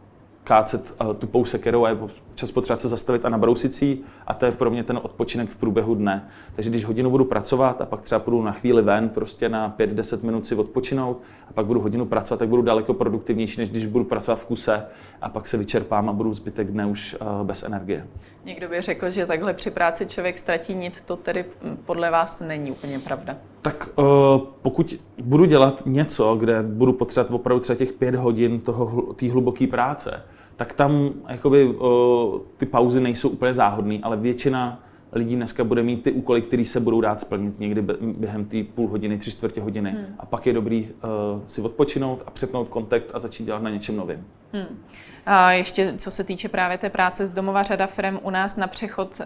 kácet 0.48 0.94
uh, 1.00 1.14
tupou 1.14 1.44
sekerou 1.44 1.84
a 1.84 1.88
je 1.88 1.96
čas 2.34 2.52
potřeba 2.52 2.76
se 2.76 2.88
zastavit 2.88 3.24
a 3.24 3.28
nabrousit 3.28 3.74
si 3.74 3.98
a 4.26 4.34
to 4.34 4.46
je 4.46 4.52
pro 4.52 4.70
mě 4.70 4.84
ten 4.84 5.00
odpočinek 5.02 5.48
v 5.48 5.56
průběhu 5.56 5.94
dne. 5.94 6.28
Takže 6.54 6.70
když 6.70 6.84
hodinu 6.84 7.10
budu 7.10 7.24
pracovat 7.24 7.80
a 7.80 7.86
pak 7.86 8.02
třeba 8.02 8.18
půjdu 8.18 8.42
na 8.42 8.52
chvíli 8.52 8.82
ven, 8.82 9.08
prostě 9.08 9.48
na 9.48 9.74
5-10 9.78 10.24
minut 10.24 10.46
si 10.46 10.54
odpočinout 10.54 11.20
a 11.48 11.52
pak 11.52 11.66
budu 11.66 11.80
hodinu 11.80 12.06
pracovat, 12.06 12.38
tak 12.38 12.48
budu 12.48 12.62
daleko 12.62 12.94
produktivnější, 12.94 13.60
než 13.60 13.70
když 13.70 13.86
budu 13.86 14.04
pracovat 14.04 14.36
v 14.36 14.46
kuse 14.46 14.86
a 15.22 15.28
pak 15.28 15.48
se 15.48 15.56
vyčerpám 15.56 16.08
a 16.08 16.12
budu 16.12 16.34
zbytek 16.34 16.70
dne 16.70 16.86
už 16.86 17.16
uh, 17.20 17.46
bez 17.46 17.62
energie. 17.62 18.06
Někdo 18.44 18.68
by 18.68 18.80
řekl, 18.80 19.10
že 19.10 19.26
takhle 19.26 19.54
při 19.54 19.70
práci 19.70 20.06
člověk 20.06 20.38
ztratí 20.38 20.74
nit, 20.74 21.00
to 21.00 21.16
tedy 21.16 21.44
hm, 21.62 21.76
podle 21.86 22.10
vás 22.10 22.40
není 22.40 22.70
úplně 22.70 22.98
pravda. 22.98 23.36
Tak 23.62 23.88
uh, 23.96 24.04
pokud 24.62 25.00
budu 25.22 25.44
dělat 25.44 25.82
něco, 25.86 26.34
kde 26.34 26.62
budu 26.62 26.92
potřebovat 26.92 27.34
opravdu 27.34 27.60
třeba 27.60 27.76
těch 27.76 27.92
pět 27.92 28.14
hodin 28.14 28.60
toho, 28.60 29.02
té 29.14 29.30
hluboké 29.30 29.66
práce, 29.66 30.22
tak 30.58 30.72
tam 30.72 31.12
jakoby, 31.28 31.74
o, 31.78 32.40
ty 32.56 32.66
pauzy 32.66 33.00
nejsou 33.00 33.28
úplně 33.28 33.54
záhodné, 33.54 33.98
ale 34.02 34.16
většina 34.16 34.82
lidí 35.12 35.36
dneska 35.36 35.64
bude 35.64 35.82
mít 35.82 36.02
ty 36.02 36.12
úkoly, 36.12 36.42
které 36.42 36.64
se 36.64 36.80
budou 36.80 37.00
dát 37.00 37.20
splnit 37.20 37.60
někdy 37.60 37.82
během 38.00 38.44
té 38.44 38.64
půl 38.74 38.88
hodiny, 38.88 39.18
tři 39.18 39.30
čtvrtě 39.30 39.60
hodiny. 39.60 39.90
Hmm. 39.90 40.04
A 40.18 40.26
pak 40.26 40.46
je 40.46 40.52
dobrý 40.52 40.88
uh, 40.88 41.42
si 41.46 41.62
odpočinout 41.62 42.22
a 42.26 42.30
přepnout 42.30 42.68
kontext 42.68 43.10
a 43.14 43.18
začít 43.18 43.44
dělat 43.44 43.62
na 43.62 43.70
něčem 43.70 43.96
novém. 43.96 44.24
Hmm. 44.52 44.84
Ještě 45.50 45.94
co 45.96 46.10
se 46.10 46.24
týče 46.24 46.48
právě 46.48 46.78
té 46.78 46.90
práce 46.90 47.26
z 47.26 47.30
domova, 47.30 47.62
řada 47.62 47.86
firm 47.86 48.18
u 48.22 48.30
nás 48.30 48.56
na 48.56 48.66
přechod 48.66 49.20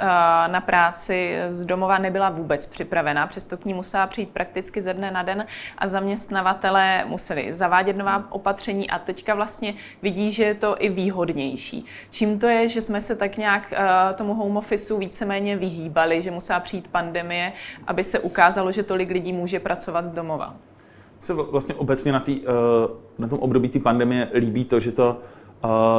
na 0.47 0.61
práci 0.61 1.37
z 1.49 1.65
domova 1.65 1.99
nebyla 1.99 2.31
vůbec 2.31 2.67
připravená, 2.67 3.27
přesto 3.27 3.57
k 3.57 3.65
ní 3.65 3.75
musela 3.75 4.07
přijít 4.07 4.31
prakticky 4.31 4.81
ze 4.81 4.95
dne 4.95 5.11
na 5.11 5.23
den 5.23 5.47
a 5.79 5.89
zaměstnavatele 5.89 7.05
museli 7.05 7.53
zavádět 7.53 7.97
nová 7.97 8.25
opatření 8.31 8.91
a 8.91 8.99
teďka 8.99 9.35
vlastně 9.35 9.75
vidí, 10.03 10.31
že 10.31 10.45
je 10.45 10.55
to 10.55 10.77
i 10.79 10.89
výhodnější. 10.89 11.87
Čím 12.11 12.39
to 12.39 12.47
je, 12.47 12.69
že 12.69 12.83
jsme 12.83 13.01
se 13.01 13.17
tak 13.17 13.37
nějak 13.37 13.75
tomu 14.15 14.35
home 14.35 14.57
officeu 14.57 14.99
víceméně 14.99 15.57
vyhýbali, 15.57 16.23
že 16.23 16.31
musela 16.31 16.61
přijít 16.61 16.89
pandemie, 16.89 17.53
aby 17.87 18.05
se 18.05 18.19
ukázalo, 18.19 18.73
že 18.73 18.83
tolik 18.83 19.11
lidí 19.11 19.33
může 19.33 19.61
pracovat 19.61 20.05
z 20.05 20.11
domova? 20.11 20.55
Se 21.23 21.35
vlastně 21.35 21.75
obecně 21.75 22.13
na, 22.13 22.21
tý, 22.21 22.41
na 23.19 23.29
tom 23.29 23.39
období 23.39 23.69
té 23.69 23.79
pandemie 23.79 24.29
líbí 24.35 24.65
to, 24.65 24.81
že 24.81 24.93
to 24.93 25.17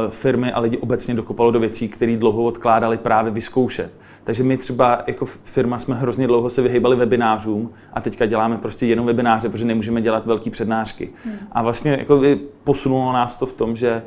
firmy 0.10 0.51
a 0.51 0.60
lidi 0.60 0.77
obecně 0.77 1.13
dokopalo 1.13 1.51
do 1.51 1.60
věcí, 1.60 1.89
které 1.89 2.18
dlouho 2.18 2.44
odkládali 2.44 2.98
právě 2.98 3.32
vyzkoušet. 3.32 4.00
Takže 4.24 4.44
my 4.44 4.58
třeba 4.58 5.03
jako 5.08 5.25
firma 5.25 5.80
jsme 5.80 5.96
hrozně 5.96 6.27
dlouho 6.27 6.50
se 6.50 6.62
vyhýbali 6.62 6.96
webinářům 6.96 7.72
a 7.94 8.01
teďka 8.01 8.25
děláme 8.25 8.58
prostě 8.58 8.86
jenom 8.86 9.06
webináře, 9.06 9.50
protože 9.50 9.65
nemůžeme 9.65 10.01
dělat 10.01 10.25
velké 10.25 10.50
přednášky. 10.50 11.10
Hmm. 11.25 11.36
A 11.51 11.62
vlastně 11.62 11.92
jako 11.92 12.22
posunulo 12.63 13.13
nás 13.13 13.36
to 13.36 13.46
v 13.46 13.53
tom, 13.53 13.75
že 13.75 14.03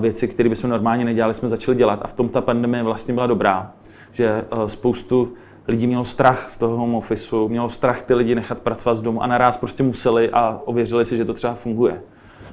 věci, 0.00 0.28
které 0.28 0.48
bychom 0.48 0.70
normálně 0.70 1.04
nedělali, 1.04 1.34
jsme 1.34 1.48
začali 1.48 1.76
dělat. 1.76 1.98
A 2.02 2.06
v 2.06 2.12
tom 2.12 2.28
ta 2.28 2.40
pandemie 2.40 2.82
vlastně 2.82 3.14
byla 3.14 3.26
dobrá, 3.26 3.72
že 4.12 4.44
spoustu 4.66 5.32
lidí 5.68 5.86
mělo 5.86 6.04
strach 6.04 6.50
z 6.50 6.56
toho 6.56 6.76
home 6.76 6.94
officeu, 6.94 7.48
mělo 7.48 7.68
strach 7.68 8.02
ty 8.02 8.14
lidi 8.14 8.34
nechat 8.34 8.60
pracovat 8.60 8.94
z 8.94 9.00
domu 9.00 9.22
a 9.22 9.26
naraz 9.26 9.56
prostě 9.56 9.82
museli 9.82 10.30
a 10.30 10.60
ověřili 10.64 11.04
si, 11.04 11.16
že 11.16 11.24
to 11.24 11.34
třeba 11.34 11.54
funguje. 11.54 12.00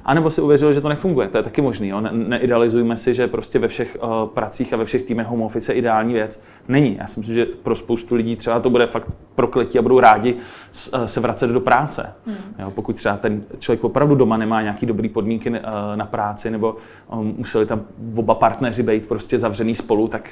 A 0.04 0.14
nebo 0.14 0.30
si 0.30 0.40
uvěřil, 0.40 0.72
že 0.72 0.80
to 0.80 0.88
nefunguje. 0.88 1.28
To 1.28 1.36
je 1.36 1.42
taky 1.42 1.62
možný. 1.62 1.88
Jo? 1.88 2.00
Ne- 2.00 2.10
neidealizujme 2.12 2.96
si, 2.96 3.14
že 3.14 3.26
prostě 3.26 3.58
ve 3.58 3.68
všech 3.68 3.98
uh, 4.02 4.28
pracích 4.28 4.72
a 4.72 4.76
ve 4.76 4.84
všech 4.84 5.02
týmech 5.02 5.26
home 5.26 5.42
office 5.42 5.72
ideální 5.72 6.12
věc. 6.12 6.40
Není. 6.68 6.96
Já 7.00 7.06
si 7.06 7.20
myslím, 7.20 7.34
že 7.34 7.46
pro 7.46 7.76
spoustu 7.76 8.14
lidí 8.14 8.36
třeba 8.36 8.60
to 8.60 8.70
bude 8.70 8.86
fakt 8.86 9.10
prokletí 9.34 9.78
a 9.78 9.82
budou 9.82 10.00
rádi 10.00 10.34
uh, 10.34 11.04
se 11.04 11.20
vracet 11.20 11.46
do 11.46 11.60
práce. 11.60 12.12
Hmm. 12.26 12.36
Jo? 12.58 12.70
Pokud 12.70 12.96
třeba 12.96 13.16
ten 13.16 13.42
člověk 13.58 13.84
opravdu 13.84 14.14
doma 14.14 14.36
nemá 14.36 14.62
nějaký 14.62 14.86
dobrý 14.86 15.08
podmínky 15.08 15.50
uh, 15.50 15.56
na 15.94 16.06
práci 16.06 16.50
nebo 16.50 16.76
um, 17.12 17.34
museli 17.38 17.66
tam 17.66 17.82
oba 18.16 18.34
partneři 18.34 18.82
být 18.82 19.08
prostě 19.08 19.38
zavřený 19.38 19.74
spolu, 19.74 20.08
tak 20.08 20.30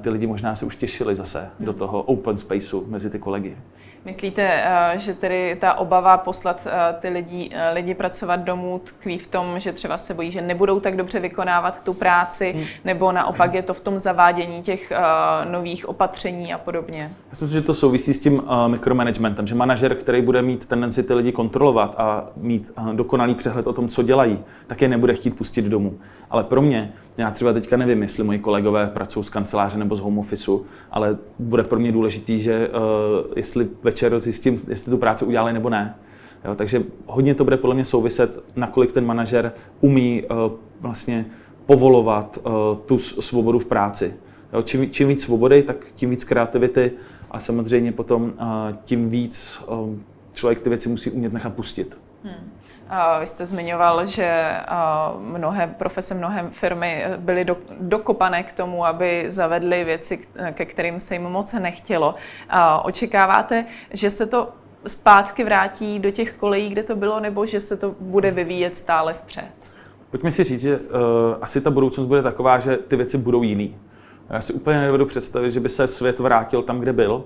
ty 0.00 0.10
lidi 0.10 0.26
možná 0.26 0.54
se 0.54 0.66
už 0.66 0.76
těšili 0.76 1.14
zase 1.14 1.40
hmm. 1.40 1.66
do 1.66 1.72
toho 1.72 2.02
open 2.02 2.36
spaceu 2.36 2.84
mezi 2.86 3.10
ty 3.10 3.18
kolegy. 3.18 3.56
Myslíte, 4.04 4.42
eh, 4.42 4.98
že 4.98 5.14
tedy 5.14 5.56
ta 5.60 5.74
obava 5.74 6.18
poslat 6.18 6.66
eh, 6.66 6.94
ty 7.00 7.08
lidi, 7.08 7.50
eh, 7.52 7.72
lidi 7.72 7.94
pracovat 7.94 8.36
domů 8.36 8.80
tkví 8.84 9.18
v 9.18 9.26
tom, 9.26 9.58
že 9.58 9.72
třeba 9.72 9.98
se 9.98 10.14
bojí, 10.14 10.30
že 10.30 10.40
nebudou 10.40 10.80
tak 10.80 10.96
dobře 10.96 11.20
vykonávat 11.20 11.84
tu 11.84 11.94
práci, 11.94 12.52
hmm. 12.56 12.64
nebo 12.84 13.12
naopak 13.12 13.54
je 13.54 13.62
to 13.62 13.74
v 13.74 13.80
tom 13.80 13.98
zavádění 13.98 14.62
těch 14.62 14.92
nových 15.50 15.88
opatření 15.88 16.54
a 16.54 16.58
podobně? 16.58 17.10
Já 17.30 17.36
si 17.36 17.44
myslím, 17.44 17.60
že 17.60 17.66
to 17.66 17.74
souvisí 17.74 18.14
s 18.14 18.18
tím 18.18 18.42
mikromanagementem, 18.66 19.46
že 19.46 19.54
manažer, 19.54 19.94
který 19.94 20.22
bude 20.22 20.42
mít 20.42 20.66
tendenci 20.66 21.02
ty 21.02 21.14
lidi 21.14 21.32
kontrolovat 21.32 21.94
a 21.98 22.24
mít 22.36 22.72
dokonalý 22.92 23.34
přehled 23.34 23.66
o 23.66 23.72
tom, 23.72 23.88
co 23.88 24.02
dělají, 24.02 24.38
tak 24.66 24.82
je 24.82 24.88
nebude 24.88 25.14
chtít 25.14 25.36
pustit 25.36 25.64
domů. 25.64 25.98
Ale 26.30 26.44
pro 26.44 26.62
mě, 26.62 26.92
já 27.16 27.30
třeba 27.30 27.52
teďka 27.52 27.76
nevím, 27.76 28.02
jestli 28.02 28.24
moji 28.24 28.38
kolegové 28.38 28.86
pracují 28.86 29.24
z 29.24 29.30
kanceláře 29.30 29.78
nebo 29.78 29.96
z 29.96 30.00
home 30.00 30.18
officeu, 30.18 30.66
ale 30.90 31.16
bude 31.38 31.62
pro 31.62 31.78
mě 31.78 31.92
důležitý, 31.92 32.40
že 32.40 32.68
jestli 33.36 33.64
večer 33.92 34.20
zjistím, 34.20 34.60
jestli 34.68 34.90
tu 34.90 34.98
práci 34.98 35.24
udělali 35.24 35.52
nebo 35.52 35.68
ne. 35.70 35.94
Jo, 36.44 36.54
takže 36.54 36.82
hodně 37.06 37.34
to 37.34 37.44
bude 37.44 37.56
podle 37.56 37.74
mě 37.74 37.84
souviset, 37.84 38.44
nakolik 38.56 38.92
ten 38.92 39.06
manažer 39.06 39.52
umí 39.80 40.22
uh, 40.22 40.52
vlastně 40.80 41.26
povolovat 41.66 42.38
uh, 42.42 42.52
tu 42.86 42.98
svobodu 42.98 43.58
v 43.58 43.64
práci. 43.64 44.14
Jo, 44.52 44.62
čím, 44.62 44.90
čím 44.90 45.08
víc 45.08 45.22
svobody, 45.22 45.62
tak 45.62 45.76
tím 45.94 46.10
víc 46.10 46.24
kreativity 46.24 46.92
a 47.30 47.40
samozřejmě 47.40 47.92
potom 47.92 48.22
uh, 48.22 48.30
tím 48.84 49.08
víc 49.08 49.62
uh, 49.66 49.94
člověk 50.32 50.60
ty 50.60 50.68
věci 50.68 50.88
musí 50.88 51.10
umět 51.10 51.32
nechat 51.32 51.54
pustit. 51.54 51.98
Hmm. 52.24 52.50
Vy 53.20 53.26
jste 53.26 53.46
zmiňoval, 53.46 54.06
že 54.06 54.56
mnohé 55.18 55.66
profese, 55.66 56.14
mnohé 56.14 56.46
firmy 56.50 57.04
byly 57.16 57.44
do, 57.44 57.56
dokopané 57.80 58.42
k 58.42 58.52
tomu, 58.52 58.86
aby 58.86 59.24
zavedly 59.30 59.84
věci, 59.84 60.20
ke 60.52 60.64
kterým 60.64 61.00
se 61.00 61.14
jim 61.14 61.22
moc 61.22 61.52
nechtělo. 61.52 62.14
Očekáváte, 62.82 63.64
že 63.90 64.10
se 64.10 64.26
to 64.26 64.48
zpátky 64.86 65.44
vrátí 65.44 65.98
do 65.98 66.10
těch 66.10 66.32
kolejí, 66.32 66.68
kde 66.68 66.82
to 66.82 66.96
bylo, 66.96 67.20
nebo 67.20 67.46
že 67.46 67.60
se 67.60 67.76
to 67.76 67.94
bude 68.00 68.30
vyvíjet 68.30 68.76
stále 68.76 69.14
vpřed? 69.14 69.44
Pojďme 70.10 70.32
si 70.32 70.44
říct, 70.44 70.60
že 70.60 70.76
uh, 70.76 70.82
asi 71.40 71.60
ta 71.60 71.70
budoucnost 71.70 72.06
bude 72.06 72.22
taková, 72.22 72.58
že 72.58 72.76
ty 72.76 72.96
věci 72.96 73.18
budou 73.18 73.42
jiný. 73.42 73.76
Já 74.30 74.40
si 74.40 74.52
úplně 74.52 74.78
nedovedu 74.78 75.06
představit, 75.06 75.50
že 75.50 75.60
by 75.60 75.68
se 75.68 75.88
svět 75.88 76.20
vrátil 76.20 76.62
tam, 76.62 76.80
kde 76.80 76.92
byl. 76.92 77.24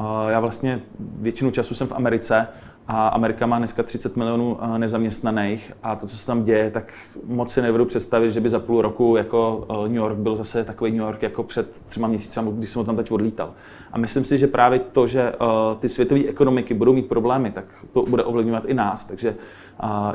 Uh, 0.00 0.06
já 0.28 0.40
vlastně 0.40 0.80
většinu 0.98 1.50
času 1.50 1.74
jsem 1.74 1.86
v 1.86 1.92
Americe 1.92 2.48
a 2.90 3.08
Amerika 3.08 3.46
má 3.46 3.58
dneska 3.58 3.82
30 3.82 4.16
milionů 4.16 4.58
eh, 4.60 4.78
nezaměstnaných 4.78 5.72
a 5.82 5.96
to, 5.96 6.06
co 6.06 6.16
se 6.16 6.26
tam 6.26 6.44
děje, 6.44 6.70
tak 6.70 6.92
moc 7.24 7.52
si 7.52 7.62
nevedu 7.62 7.84
představit, 7.84 8.30
že 8.30 8.40
by 8.40 8.48
za 8.48 8.58
půl 8.58 8.82
roku 8.82 9.16
jako 9.16 9.66
eh, 9.70 9.88
New 9.88 9.96
York 9.96 10.16
byl 10.16 10.36
zase 10.36 10.64
takový 10.64 10.90
New 10.90 11.00
York 11.00 11.22
jako 11.22 11.42
před 11.42 11.82
třema 11.86 12.08
měsíci, 12.08 12.40
když 12.52 12.70
jsem 12.70 12.84
tam 12.84 12.96
teď 12.96 13.10
odlítal. 13.10 13.52
A 13.92 13.98
myslím 13.98 14.24
si, 14.24 14.38
že 14.38 14.46
právě 14.46 14.78
to, 14.78 15.06
že 15.06 15.22
eh, 15.22 15.34
ty 15.78 15.88
světové 15.88 16.20
ekonomiky 16.20 16.74
budou 16.74 16.92
mít 16.92 17.08
problémy, 17.08 17.50
tak 17.50 17.64
to 17.92 18.02
bude 18.02 18.24
ovlivňovat 18.24 18.64
i 18.66 18.74
nás. 18.74 19.04
Takže 19.04 19.36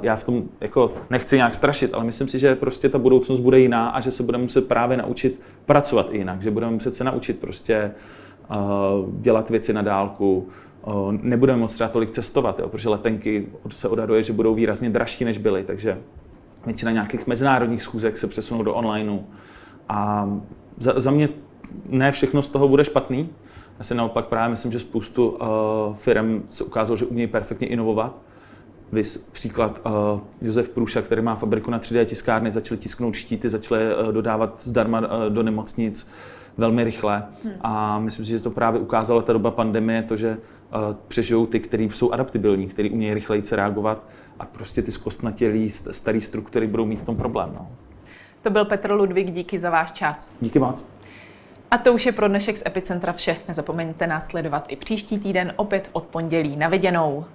já 0.02 0.16
v 0.16 0.24
tom 0.24 0.44
jako 0.62 0.94
nechci 1.10 1.36
nějak 1.36 1.56
strašit, 1.56 1.94
ale 1.94 2.04
myslím 2.04 2.28
si, 2.28 2.40
že 2.40 2.56
prostě 2.56 2.90
ta 2.90 2.98
budoucnost 2.98 3.40
bude 3.40 3.60
jiná 3.60 3.90
a 3.90 4.00
že 4.00 4.12
se 4.12 4.24
budeme 4.24 4.44
muset 4.44 4.68
právě 4.68 4.98
naučit 4.98 5.42
pracovat 5.66 6.08
i 6.12 6.18
jinak, 6.18 6.42
že 6.42 6.52
budeme 6.52 6.72
muset 6.72 6.96
se 6.96 7.04
naučit 7.04 7.40
prostě 7.40 7.92
dělat 9.20 9.50
věci 9.50 9.74
na 9.74 9.82
dálku, 9.82 10.48
nebudeme 11.22 11.60
moc 11.60 11.74
třeba 11.74 11.90
tolik 11.90 12.12
cestovat, 12.12 12.60
jo, 12.60 12.70
protože 12.70 12.90
letenky 12.90 13.48
se 13.70 13.88
odhaduje, 13.88 14.24
že 14.24 14.34
budou 14.34 14.54
výrazně 14.54 14.90
dražší, 14.90 15.26
než 15.26 15.38
byly, 15.38 15.64
takže 15.64 15.98
většina 16.66 16.92
nějakých 16.92 17.28
mezinárodních 17.28 17.84
schůzek 17.84 18.18
se 18.18 18.28
přesunou 18.28 18.64
do 18.64 18.74
onlineu. 18.74 19.20
A 19.90 20.30
za, 20.78 20.94
za 21.00 21.12
mě 21.12 21.30
ne 21.90 22.12
všechno 22.12 22.42
z 22.42 22.48
toho 22.48 22.68
bude 22.68 22.86
špatný. 22.86 23.30
Já 23.78 23.84
si 23.84 23.96
naopak 23.96 24.28
právě 24.28 24.50
myslím, 24.50 24.72
že 24.72 24.80
spoustu 24.80 25.30
uh, 25.30 25.38
firm 25.96 26.44
se 26.50 26.64
ukázalo, 26.64 26.98
že 26.98 27.06
umějí 27.06 27.28
perfektně 27.28 27.68
inovovat. 27.68 28.16
Vys 28.92 29.18
příklad 29.18 29.82
uh, 29.86 30.20
Josef 30.42 30.70
Průša, 30.70 31.02
který 31.02 31.22
má 31.22 31.36
fabriku 31.36 31.72
na 31.72 31.80
3D 31.80 32.06
tiskárny, 32.06 32.52
začali 32.52 32.78
tisknout 32.78 33.16
štíty, 33.16 33.50
začali 33.50 33.82
uh, 33.82 34.12
dodávat 34.12 34.60
zdarma 34.60 35.00
uh, 35.00 35.06
do 35.30 35.44
nemocnic 35.44 36.08
velmi 36.58 36.84
rychle. 36.84 37.24
Hmm. 37.44 37.54
A 37.62 38.00
myslím 38.00 38.26
si, 38.26 38.32
že 38.32 38.40
to 38.40 38.52
právě 38.52 38.82
ukázalo 38.82 39.22
ta 39.22 39.34
doba 39.34 39.52
pandemie, 39.52 40.04
to, 40.04 40.18
že 40.18 40.38
přežijou 41.08 41.46
ty, 41.46 41.60
kteří 41.60 41.90
jsou 41.90 42.12
adaptibilní, 42.12 42.68
kteří 42.68 42.90
umějí 42.90 43.14
rychleji 43.14 43.44
reagovat 43.52 44.08
a 44.40 44.46
prostě 44.46 44.82
ty 44.82 44.92
zkostnatělý 44.92 45.70
staré 45.70 46.22
struktury 46.22 46.68
budou 46.68 46.86
mít 46.86 47.00
v 47.00 47.06
tom 47.06 47.16
problém. 47.16 47.50
No. 47.56 47.68
To 48.42 48.50
byl 48.50 48.66
Petr 48.66 48.92
Ludvík, 48.92 49.32
díky 49.32 49.60
za 49.60 49.70
váš 49.70 49.92
čas. 49.92 50.34
Díky 50.42 50.60
moc. 50.60 50.86
A 51.72 51.78
to 51.78 51.94
už 51.94 52.06
je 52.06 52.12
pro 52.12 52.28
dnešek 52.28 52.58
z 52.58 52.64
Epicentra 52.66 53.14
vše. 53.14 53.38
Nezapomeňte 53.48 54.08
nás 54.08 54.28
sledovat 54.28 54.66
i 54.68 54.76
příští 54.76 55.20
týden 55.20 55.54
opět 55.56 55.90
od 55.94 56.04
pondělí. 56.04 56.58
Na 56.58 56.68
viděnou. 56.68 57.26